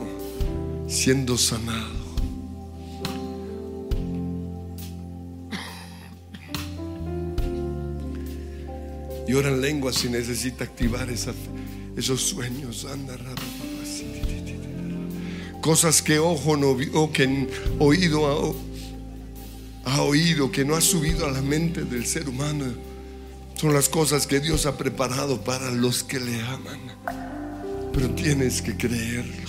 siendo 0.88 1.38
sanado. 1.38 2.06
Y 9.28 9.34
ora 9.34 9.50
en 9.50 9.62
lengua 9.62 9.92
si 9.92 10.08
necesita 10.08 10.66
activar 10.66 11.10
esos 11.10 12.22
sueños. 12.22 12.86
Anda. 12.86 13.16
Cosas 15.62 16.04
que 16.04 16.20
ojo 16.20 16.56
no 16.56 16.76
vio, 16.76 17.12
que 17.12 17.48
oído 17.80 18.56
ha, 19.86 20.02
oído, 20.02 20.52
que 20.52 20.66
no 20.66 20.76
ha 20.76 20.82
subido 20.82 21.26
a 21.26 21.32
la 21.32 21.42
mente 21.42 21.84
del 21.84 22.06
ser 22.06 22.28
humano. 22.28 22.66
Son 23.56 23.74
las 23.74 23.88
cosas 23.88 24.28
que 24.28 24.40
Dios 24.40 24.66
ha 24.66 24.78
preparado 24.78 25.42
para 25.42 25.72
los 25.72 26.04
que 26.04 26.20
le 26.20 26.42
aman. 26.42 26.80
Pero 27.94 28.10
tienes 28.12 28.62
que 28.62 28.76
creerlo. 28.76 29.46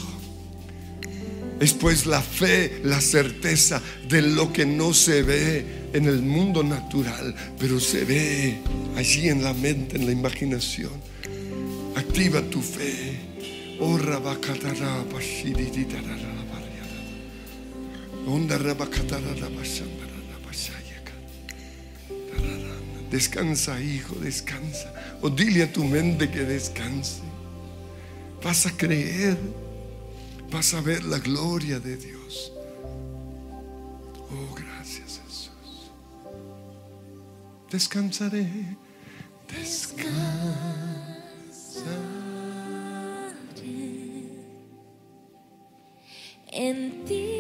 Es 1.59 1.73
pues 1.73 2.07
la 2.07 2.21
fe, 2.21 2.81
la 2.85 3.01
certeza 3.01 3.83
de 4.09 4.23
lo 4.23 4.53
que 4.53 4.67
no 4.67 4.93
se 4.93 5.23
ve 5.23 5.89
en 5.95 6.05
el 6.05 6.21
mundo 6.21 6.63
natural, 6.63 7.35
pero 7.59 7.81
se 7.81 8.05
ve 8.05 8.59
allí 8.95 9.31
en 9.31 9.43
la 9.43 9.55
mente, 9.55 9.97
en 9.97 10.05
la 10.05 10.13
imaginación. 10.13 10.93
Activa 11.97 12.43
tu 12.43 12.61
fe. 12.61 13.19
Oh. 13.81 13.99
Onda 18.29 18.59
Descansa, 23.17 23.81
hijo, 23.81 24.15
descansa. 24.17 24.93
O 25.23 25.31
dile 25.31 25.63
a 25.63 25.73
tu 25.73 25.83
mente 25.83 26.31
que 26.31 26.41
descanse. 26.41 27.23
Vas 28.43 28.67
a 28.67 28.77
creer. 28.77 29.39
Vas 30.51 30.75
a 30.75 30.83
ver 30.83 31.03
la 31.03 31.19
gloria 31.19 31.81
de 31.81 31.97
Dios. 31.97 32.53
Oh, 34.31 34.55
gracias 34.55 35.19
Jesús. 35.25 35.91
Descansaré. 37.71 38.77
en 46.53 47.05
ti, 47.05 47.36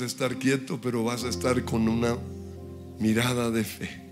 a 0.00 0.04
estar 0.06 0.36
quieto, 0.36 0.80
pero 0.80 1.04
vas 1.04 1.24
a 1.24 1.28
estar 1.28 1.64
con 1.64 1.88
una 1.88 2.16
mirada 2.98 3.50
de 3.50 3.64
fe. 3.64 4.10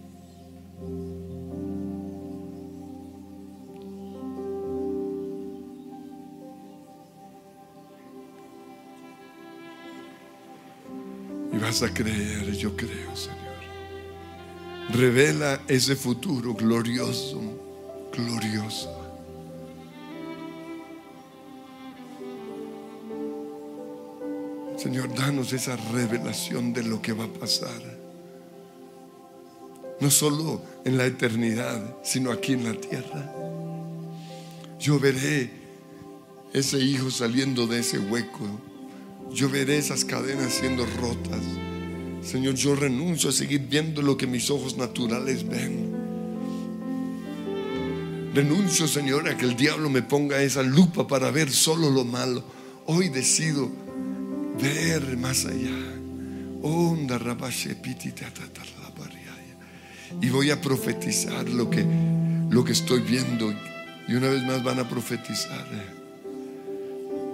Y 11.52 11.58
vas 11.58 11.82
a 11.82 11.92
creer, 11.92 12.52
yo 12.52 12.76
creo, 12.76 13.16
Señor. 13.16 13.38
Revela 14.90 15.60
ese 15.68 15.96
futuro 15.96 16.54
glorioso, 16.54 17.40
glorioso. 18.12 18.97
Señor, 24.78 25.12
danos 25.12 25.52
esa 25.52 25.76
revelación 25.92 26.72
de 26.72 26.84
lo 26.84 27.02
que 27.02 27.12
va 27.12 27.24
a 27.24 27.32
pasar. 27.32 27.98
No 30.00 30.08
solo 30.08 30.62
en 30.84 30.96
la 30.96 31.04
eternidad, 31.04 31.96
sino 32.04 32.30
aquí 32.30 32.52
en 32.52 32.62
la 32.62 32.74
tierra. 32.74 33.34
Yo 34.78 35.00
veré 35.00 35.50
ese 36.52 36.78
hijo 36.78 37.10
saliendo 37.10 37.66
de 37.66 37.80
ese 37.80 37.98
hueco. 37.98 38.46
Yo 39.32 39.50
veré 39.50 39.78
esas 39.78 40.04
cadenas 40.04 40.52
siendo 40.52 40.86
rotas. 40.86 41.42
Señor, 42.22 42.54
yo 42.54 42.76
renuncio 42.76 43.30
a 43.30 43.32
seguir 43.32 43.62
viendo 43.68 44.00
lo 44.00 44.16
que 44.16 44.28
mis 44.28 44.48
ojos 44.48 44.76
naturales 44.76 45.48
ven. 45.48 45.92
Renuncio, 48.32 48.86
Señor, 48.86 49.28
a 49.28 49.36
que 49.36 49.44
el 49.44 49.56
diablo 49.56 49.90
me 49.90 50.02
ponga 50.02 50.40
esa 50.40 50.62
lupa 50.62 51.08
para 51.08 51.32
ver 51.32 51.50
solo 51.50 51.90
lo 51.90 52.04
malo. 52.04 52.44
Hoy 52.86 53.08
decido 53.08 53.87
ver 54.60 55.16
más 55.16 55.44
allá. 55.44 55.98
Y 60.20 60.30
voy 60.30 60.50
a 60.50 60.60
profetizar 60.60 61.48
lo 61.48 61.70
que, 61.70 61.84
lo 62.50 62.64
que 62.64 62.72
estoy 62.72 63.00
viendo. 63.00 63.52
Y 64.08 64.14
una 64.14 64.28
vez 64.28 64.42
más 64.44 64.62
van 64.62 64.80
a 64.80 64.88
profetizar. 64.88 65.66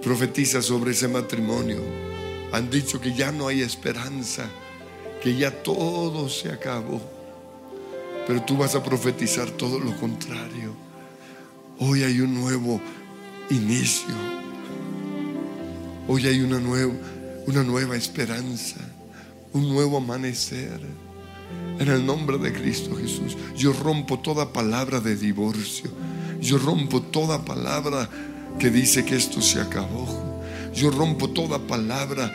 Profetiza 0.02 0.60
sobre 0.60 0.92
ese 0.92 1.08
matrimonio. 1.08 1.80
Han 2.52 2.70
dicho 2.70 3.00
que 3.00 3.14
ya 3.14 3.32
no 3.32 3.48
hay 3.48 3.62
esperanza, 3.62 4.46
que 5.22 5.36
ya 5.36 5.50
todo 5.50 6.28
se 6.28 6.50
acabó. 6.50 7.00
Pero 8.26 8.42
tú 8.42 8.56
vas 8.56 8.74
a 8.74 8.82
profetizar 8.82 9.50
todo 9.50 9.78
lo 9.78 9.96
contrario. 9.98 10.74
Hoy 11.78 12.02
hay 12.02 12.20
un 12.20 12.34
nuevo 12.34 12.80
inicio. 13.50 14.14
Hoy 16.06 16.26
hay 16.26 16.40
una 16.40 16.60
nueva, 16.60 16.92
una 17.46 17.62
nueva 17.62 17.96
esperanza, 17.96 18.76
un 19.52 19.68
nuevo 19.68 19.98
amanecer. 19.98 20.80
En 21.78 21.88
el 21.88 22.04
nombre 22.06 22.38
de 22.38 22.52
Cristo 22.52 22.96
Jesús, 22.96 23.36
yo 23.56 23.72
rompo 23.72 24.18
toda 24.18 24.52
palabra 24.52 25.00
de 25.00 25.16
divorcio. 25.16 25.90
Yo 26.40 26.58
rompo 26.58 27.00
toda 27.02 27.44
palabra 27.44 28.08
que 28.58 28.70
dice 28.70 29.04
que 29.04 29.16
esto 29.16 29.40
se 29.40 29.60
acabó. 29.60 30.42
Yo 30.74 30.90
rompo 30.90 31.30
toda 31.30 31.58
palabra 31.58 32.32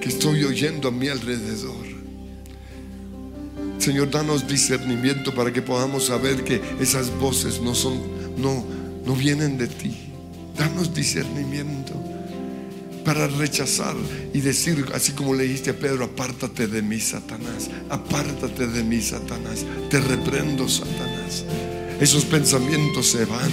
que 0.00 0.08
estoy 0.08 0.44
oyendo 0.44 0.88
a 0.88 0.90
mi 0.90 1.08
alrededor. 1.08 1.86
Señor, 3.78 4.10
danos 4.10 4.46
discernimiento 4.48 5.34
para 5.34 5.52
que 5.52 5.62
podamos 5.62 6.06
saber 6.06 6.44
que 6.44 6.60
esas 6.80 7.10
voces 7.18 7.60
no 7.60 7.74
son, 7.74 8.00
no, 8.36 8.64
no 9.04 9.14
vienen 9.14 9.58
de 9.58 9.68
ti. 9.68 10.05
Danos 10.56 10.94
discernimiento 10.94 11.92
para 13.04 13.28
rechazar 13.28 13.94
y 14.34 14.40
decir, 14.40 14.84
así 14.92 15.12
como 15.12 15.34
le 15.34 15.44
dijiste 15.44 15.70
a 15.70 15.74
Pedro, 15.74 16.06
apártate 16.06 16.66
de 16.66 16.82
mí, 16.82 16.98
Satanás, 16.98 17.70
apártate 17.88 18.66
de 18.66 18.82
mí, 18.82 19.00
Satanás, 19.00 19.64
te 19.90 20.00
reprendo, 20.00 20.68
Satanás. 20.68 21.44
Esos 22.00 22.24
pensamientos 22.24 23.06
se 23.06 23.24
van, 23.24 23.50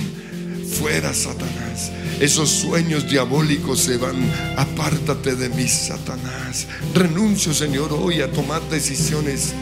fuera, 0.79 1.13
Satanás. 1.13 1.91
Esos 2.19 2.49
sueños 2.49 3.07
diabólicos 3.09 3.79
se 3.79 3.97
van, 3.97 4.15
apártate 4.57 5.35
de 5.35 5.49
mí, 5.49 5.67
Satanás. 5.67 6.67
Renuncio, 6.95 7.53
Señor, 7.53 7.93
hoy 7.93 8.21
a 8.21 8.31
tomar 8.31 8.61
decisiones 8.69 9.53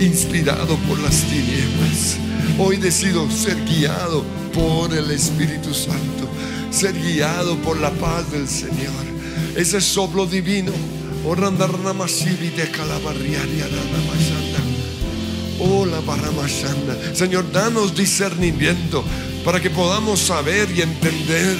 inspirado 0.00 0.76
por 0.88 0.98
las 1.00 1.22
tinieblas. 1.22 2.16
Hoy 2.58 2.76
decido 2.76 3.30
ser 3.30 3.62
guiado 3.64 4.24
por 4.52 4.94
el 4.94 5.10
Espíritu 5.10 5.74
Santo, 5.74 6.28
ser 6.74 6.92
guiado 6.92 7.56
por 7.58 7.78
la 7.78 7.90
paz 7.90 8.32
del 8.32 8.48
Señor. 8.48 9.04
Ese 9.56 9.80
soplo 9.80 10.26
divino. 10.26 10.72
Oh, 15.60 15.86
barramashanda. 16.04 17.14
Señor, 17.14 17.50
danos 17.52 17.94
discernimiento 17.94 19.04
para 19.44 19.60
que 19.60 19.70
podamos 19.70 20.18
saber 20.18 20.68
y 20.76 20.82
entender 20.82 21.56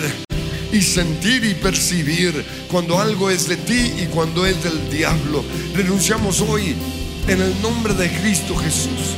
y 0.72 0.82
sentir 0.82 1.44
y 1.44 1.54
percibir 1.54 2.44
cuando 2.68 2.98
algo 2.98 3.30
es 3.30 3.48
de 3.48 3.56
ti 3.56 3.92
y 4.02 4.06
cuando 4.06 4.44
es 4.44 4.62
del 4.64 4.90
diablo. 4.90 5.44
Renunciamos 5.74 6.40
hoy 6.40 6.74
en 7.28 7.40
el 7.40 7.62
nombre 7.62 7.94
de 7.94 8.10
Cristo 8.20 8.56
Jesús 8.56 9.14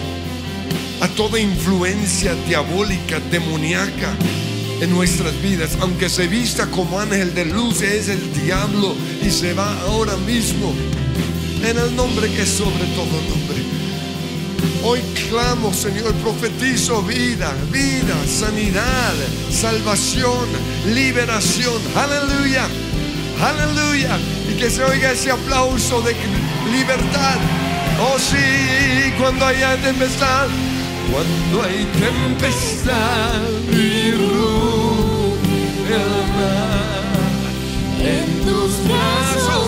a 1.00 1.08
toda 1.08 1.40
influencia 1.40 2.34
diabólica, 2.46 3.18
demoníaca 3.30 4.14
en 4.80 4.90
nuestras 4.90 5.40
vidas, 5.42 5.76
aunque 5.80 6.08
se 6.08 6.28
vista 6.28 6.66
como 6.66 7.00
ángel 7.00 7.34
de 7.34 7.46
luz, 7.46 7.82
es 7.82 8.08
el 8.08 8.32
diablo 8.34 8.94
y 9.24 9.30
se 9.30 9.54
va 9.54 9.72
ahora 9.82 10.16
mismo 10.18 10.74
en 11.62 11.78
el 11.78 11.96
nombre 11.96 12.30
que 12.30 12.42
es 12.42 12.50
sobre 12.50 12.84
todo 12.94 13.06
nombre. 13.28 13.56
Hoy 14.84 15.00
clamo, 15.28 15.72
Señor, 15.72 16.12
profetizo 16.16 17.02
vida, 17.02 17.52
vida, 17.72 18.14
sanidad, 18.26 19.14
salvación, 19.50 20.46
liberación. 20.94 21.80
Aleluya, 21.94 22.68
aleluya. 23.40 24.18
Y 24.48 24.56
que 24.56 24.70
se 24.70 24.84
oiga 24.84 25.12
ese 25.12 25.30
aplauso 25.30 26.02
de 26.02 26.14
libertad. 26.70 27.36
Oh 28.00 28.18
sí, 28.18 29.12
cuando 29.18 29.46
haya 29.46 29.76
tempestad, 29.78 30.48
cuando 31.12 31.62
hay 31.62 31.84
tempestad 31.98 33.42
y 33.70 34.10
ruge 34.12 35.36
el 35.94 36.16
mar, 36.36 37.04
En 38.00 38.26
tus 38.44 38.72
brazos, 38.84 39.66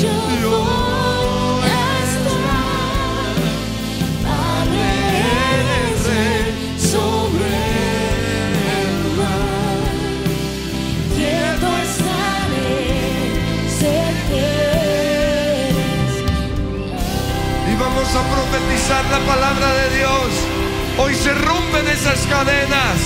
yo 0.00 0.89
a 18.16 18.22
profetizar 18.24 19.04
la 19.10 19.20
palabra 19.20 19.72
de 19.72 19.98
Dios. 19.98 20.26
Hoy 20.98 21.14
se 21.14 21.32
rompen 21.32 21.86
esas 21.86 22.26
cadenas. 22.26 22.98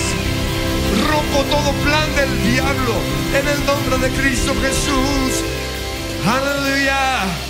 Rompo 1.09 1.43
todo 1.43 1.73
plan 1.83 2.15
del 2.15 2.43
diablo 2.43 2.95
en 3.33 3.47
el 3.47 3.65
nombre 3.67 3.97
de 3.99 4.09
Cristo 4.19 4.53
Jesús. 4.61 5.43
Aleluya. 6.25 7.44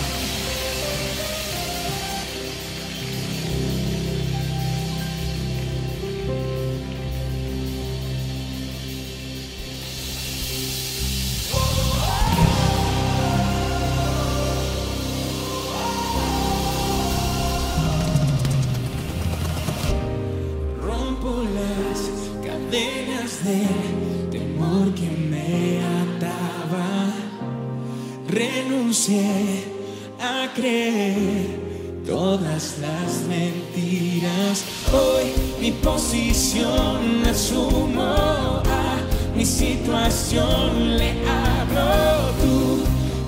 Situación 39.56 40.98
le 40.98 41.12
abro. 41.30 42.34
Tú 42.42 42.84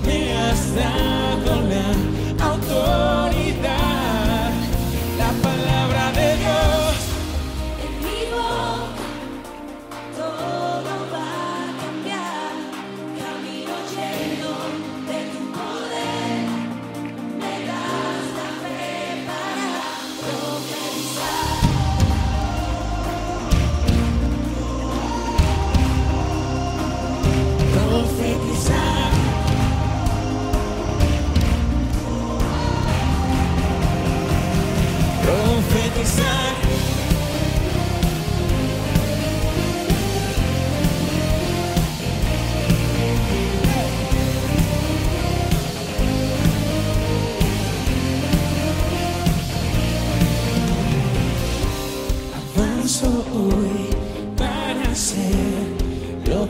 me 0.05 0.33
has 0.37 0.75
dado 0.75 1.61
la 1.69 2.45
autoridad. 2.45 3.26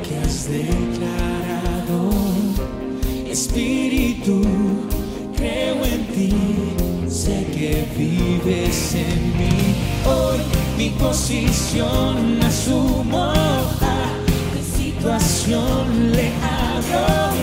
Que 0.08 0.18
has 0.18 0.48
declarado. 0.50 2.10
Espíritu, 3.30 4.42
creo 5.36 5.84
en 5.86 6.08
ti, 6.08 6.34
sé 7.10 7.46
que 7.54 7.86
vives 7.98 8.96
en 8.96 9.38
mí. 9.38 9.76
Hoy 10.06 10.40
mi 10.78 10.90
posición 10.92 12.40
asumo 12.42 13.32
a 13.32 13.74
mi 14.54 14.64
situación 14.64 16.12
le 16.12 16.32
abro. 16.42 17.37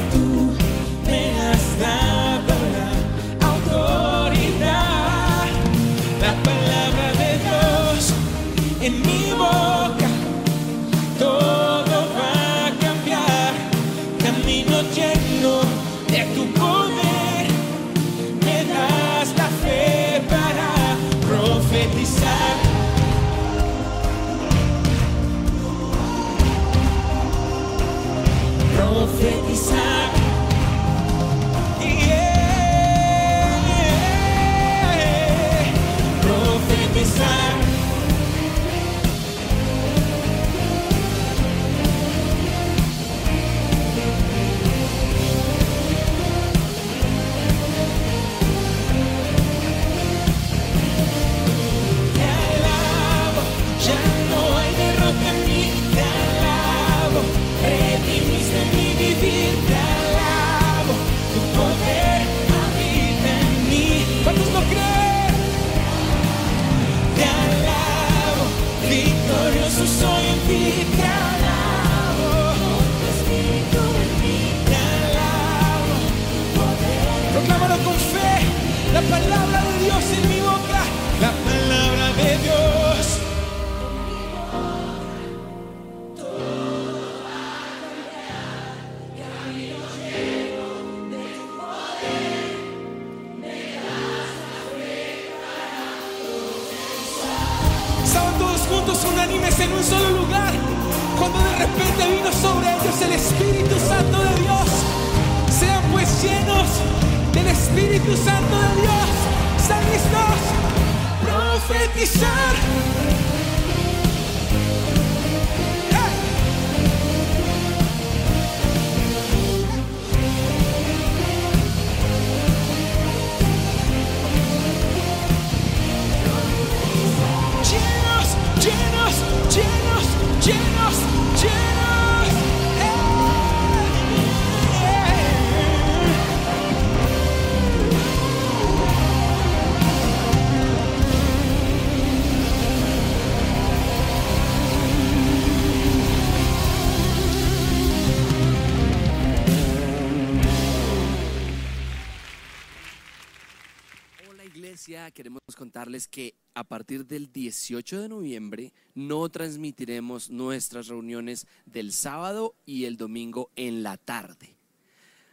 Contarles 155.64 156.08
que 156.08 156.34
a 156.52 156.62
partir 156.62 157.06
del 157.06 157.32
18 157.32 158.02
de 158.02 158.08
noviembre 158.10 158.74
no 158.94 159.26
transmitiremos 159.30 160.28
nuestras 160.28 160.88
reuniones 160.88 161.46
del 161.64 161.90
sábado 161.90 162.54
y 162.66 162.84
el 162.84 162.98
domingo 162.98 163.50
en 163.56 163.82
la 163.82 163.96
tarde. 163.96 164.54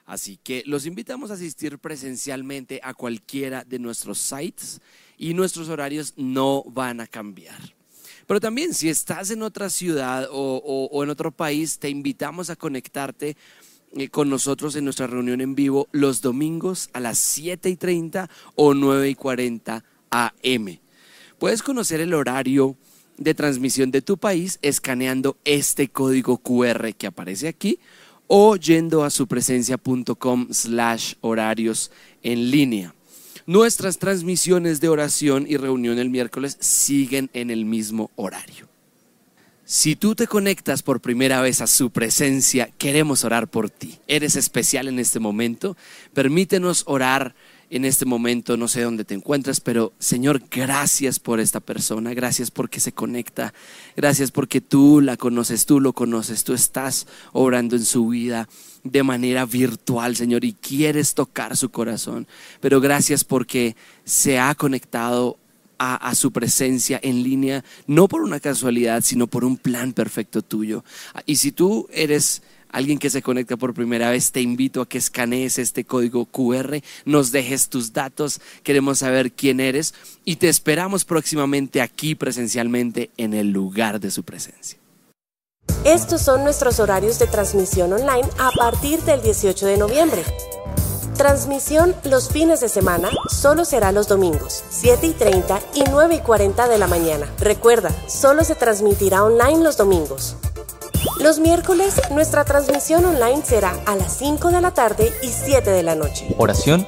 Así 0.05 0.37
que 0.37 0.63
los 0.65 0.85
invitamos 0.85 1.31
a 1.31 1.33
asistir 1.33 1.79
presencialmente 1.79 2.79
a 2.81 2.93
cualquiera 2.93 3.65
de 3.65 3.77
nuestros 3.77 4.19
sites 4.19 4.79
y 5.17 5.33
nuestros 5.33 5.67
horarios 5.67 6.13
no 6.15 6.63
van 6.63 7.01
a 7.01 7.07
cambiar. 7.07 7.59
Pero 8.25 8.39
también 8.39 8.73
si 8.73 8.87
estás 8.87 9.31
en 9.31 9.43
otra 9.43 9.69
ciudad 9.69 10.29
o, 10.31 11.03
en 11.03 11.09
otro 11.09 11.31
país, 11.31 11.77
te 11.77 11.89
invitamos 11.89 12.49
a 12.49 12.55
conectarte 12.55 13.35
eh, 13.97 14.07
con 14.07 14.29
nosotros 14.29 14.77
en 14.77 14.85
nuestra 14.85 15.07
reunión 15.07 15.41
en 15.41 15.55
vivo 15.55 15.89
los 15.91 16.21
domingos 16.21 16.89
a 16.93 17.01
las 17.01 17.17
7 17.19 17.69
y 17.69 17.75
30 17.75 18.29
o 18.55 18.73
9 18.73 19.09
y 19.09 19.15
40 19.15 19.83
AM. 20.11 20.79
Puedes 21.39 21.63
conocer 21.63 22.01
el 22.01 22.13
horario 22.13 22.77
de 23.17 23.33
transmisión 23.33 23.91
de 23.91 24.01
tu 24.01 24.17
país 24.17 24.59
escaneando 24.61 25.37
este 25.45 25.87
código 25.87 26.37
QR 26.37 26.93
que 26.93 27.07
aparece 27.07 27.47
aquí 27.47 27.79
o 28.27 28.55
yendo 28.55 29.03
a 29.03 29.09
supresencia.com 29.09 30.47
slash 30.51 31.15
horarios 31.21 31.91
en 32.23 32.51
línea. 32.51 32.93
Nuestras 33.45 33.97
transmisiones 33.97 34.79
de 34.79 34.89
oración 34.89 35.45
y 35.47 35.57
reunión 35.57 35.99
el 35.99 36.09
miércoles 36.09 36.57
siguen 36.59 37.29
en 37.33 37.49
el 37.49 37.65
mismo 37.65 38.11
horario. 38.15 38.69
Si 39.65 39.95
tú 39.95 40.15
te 40.15 40.27
conectas 40.27 40.83
por 40.83 40.99
primera 40.99 41.41
vez 41.41 41.61
a 41.61 41.67
su 41.67 41.91
presencia, 41.91 42.69
queremos 42.77 43.23
orar 43.23 43.47
por 43.47 43.69
ti. 43.69 43.99
Eres 44.07 44.35
especial 44.35 44.87
en 44.87 44.99
este 44.99 45.19
momento. 45.19 45.77
Permítenos 46.13 46.83
orar 46.87 47.35
en 47.71 47.85
este 47.85 48.05
momento, 48.05 48.57
no 48.57 48.67
sé 48.67 48.81
dónde 48.81 49.05
te 49.05 49.13
encuentras, 49.13 49.61
pero 49.61 49.93
Señor, 49.97 50.43
gracias 50.51 51.19
por 51.19 51.39
esta 51.39 51.61
persona, 51.61 52.13
gracias 52.13 52.51
porque 52.51 52.81
se 52.81 52.91
conecta, 52.91 53.53
gracias 53.95 54.29
porque 54.29 54.59
tú 54.59 54.99
la 54.99 55.15
conoces, 55.15 55.65
tú 55.65 55.79
lo 55.79 55.93
conoces, 55.93 56.43
tú 56.43 56.53
estás 56.53 57.07
obrando 57.31 57.77
en 57.77 57.85
su 57.85 58.09
vida 58.09 58.49
de 58.83 59.03
manera 59.03 59.45
virtual, 59.45 60.17
Señor, 60.17 60.43
y 60.43 60.51
quieres 60.51 61.13
tocar 61.13 61.55
su 61.55 61.69
corazón. 61.69 62.27
Pero 62.59 62.81
gracias 62.81 63.23
porque 63.23 63.77
se 64.03 64.37
ha 64.37 64.53
conectado 64.53 65.37
a, 65.77 65.95
a 65.95 66.13
su 66.13 66.33
presencia 66.33 66.99
en 67.01 67.23
línea, 67.23 67.63
no 67.87 68.09
por 68.09 68.21
una 68.21 68.41
casualidad, 68.41 69.01
sino 69.01 69.27
por 69.27 69.45
un 69.45 69.55
plan 69.55 69.93
perfecto 69.93 70.41
tuyo. 70.41 70.83
Y 71.25 71.37
si 71.37 71.53
tú 71.53 71.87
eres 71.93 72.41
alguien 72.71 72.97
que 72.97 73.09
se 73.09 73.21
conecta 73.21 73.57
por 73.57 73.73
primera 73.73 74.09
vez, 74.09 74.31
te 74.31 74.41
invito 74.41 74.81
a 74.81 74.89
que 74.89 74.97
escanees 74.97 75.59
este 75.59 75.83
código 75.85 76.25
QR, 76.25 76.81
nos 77.05 77.31
dejes 77.31 77.69
tus 77.69 77.93
datos, 77.93 78.41
queremos 78.63 78.99
saber 78.99 79.31
quién 79.31 79.59
eres 79.59 79.93
y 80.25 80.37
te 80.37 80.49
esperamos 80.49 81.05
próximamente 81.05 81.81
aquí 81.81 82.15
presencialmente 82.15 83.11
en 83.17 83.33
el 83.33 83.51
lugar 83.51 83.99
de 83.99 84.11
su 84.11 84.23
presencia. 84.23 84.79
Estos 85.83 86.21
son 86.21 86.43
nuestros 86.43 86.79
horarios 86.79 87.17
de 87.17 87.27
transmisión 87.27 87.91
online 87.93 88.27
a 88.37 88.51
partir 88.51 89.01
del 89.01 89.21
18 89.21 89.65
de 89.65 89.77
noviembre. 89.77 90.23
Transmisión 91.17 91.95
los 92.03 92.29
fines 92.29 92.61
de 92.61 92.69
semana 92.69 93.09
solo 93.29 93.65
será 93.65 93.91
los 93.91 94.07
domingos, 94.07 94.63
7 94.69 95.07
y 95.07 95.13
30 95.13 95.59
y 95.73 95.83
9 95.89 96.15
y 96.15 96.19
40 96.19 96.67
de 96.67 96.77
la 96.77 96.87
mañana. 96.87 97.27
Recuerda, 97.39 97.91
solo 98.07 98.43
se 98.43 98.55
transmitirá 98.55 99.23
online 99.23 99.63
los 99.63 99.77
domingos. 99.77 100.35
Los 101.19 101.39
miércoles, 101.39 102.01
nuestra 102.11 102.45
transmisión 102.45 103.05
online 103.05 103.43
será 103.43 103.73
a 103.85 103.95
las 103.95 104.17
5 104.17 104.51
de 104.51 104.61
la 104.61 104.71
tarde 104.71 105.11
y 105.21 105.27
7 105.27 105.69
de 105.69 105.83
la 105.83 105.95
noche. 105.95 106.27
Oración, 106.37 106.87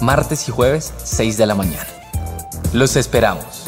martes 0.00 0.48
y 0.48 0.52
jueves, 0.52 0.92
6 1.02 1.36
de 1.36 1.46
la 1.46 1.54
mañana. 1.54 1.86
Los 2.72 2.96
esperamos. 2.96 3.64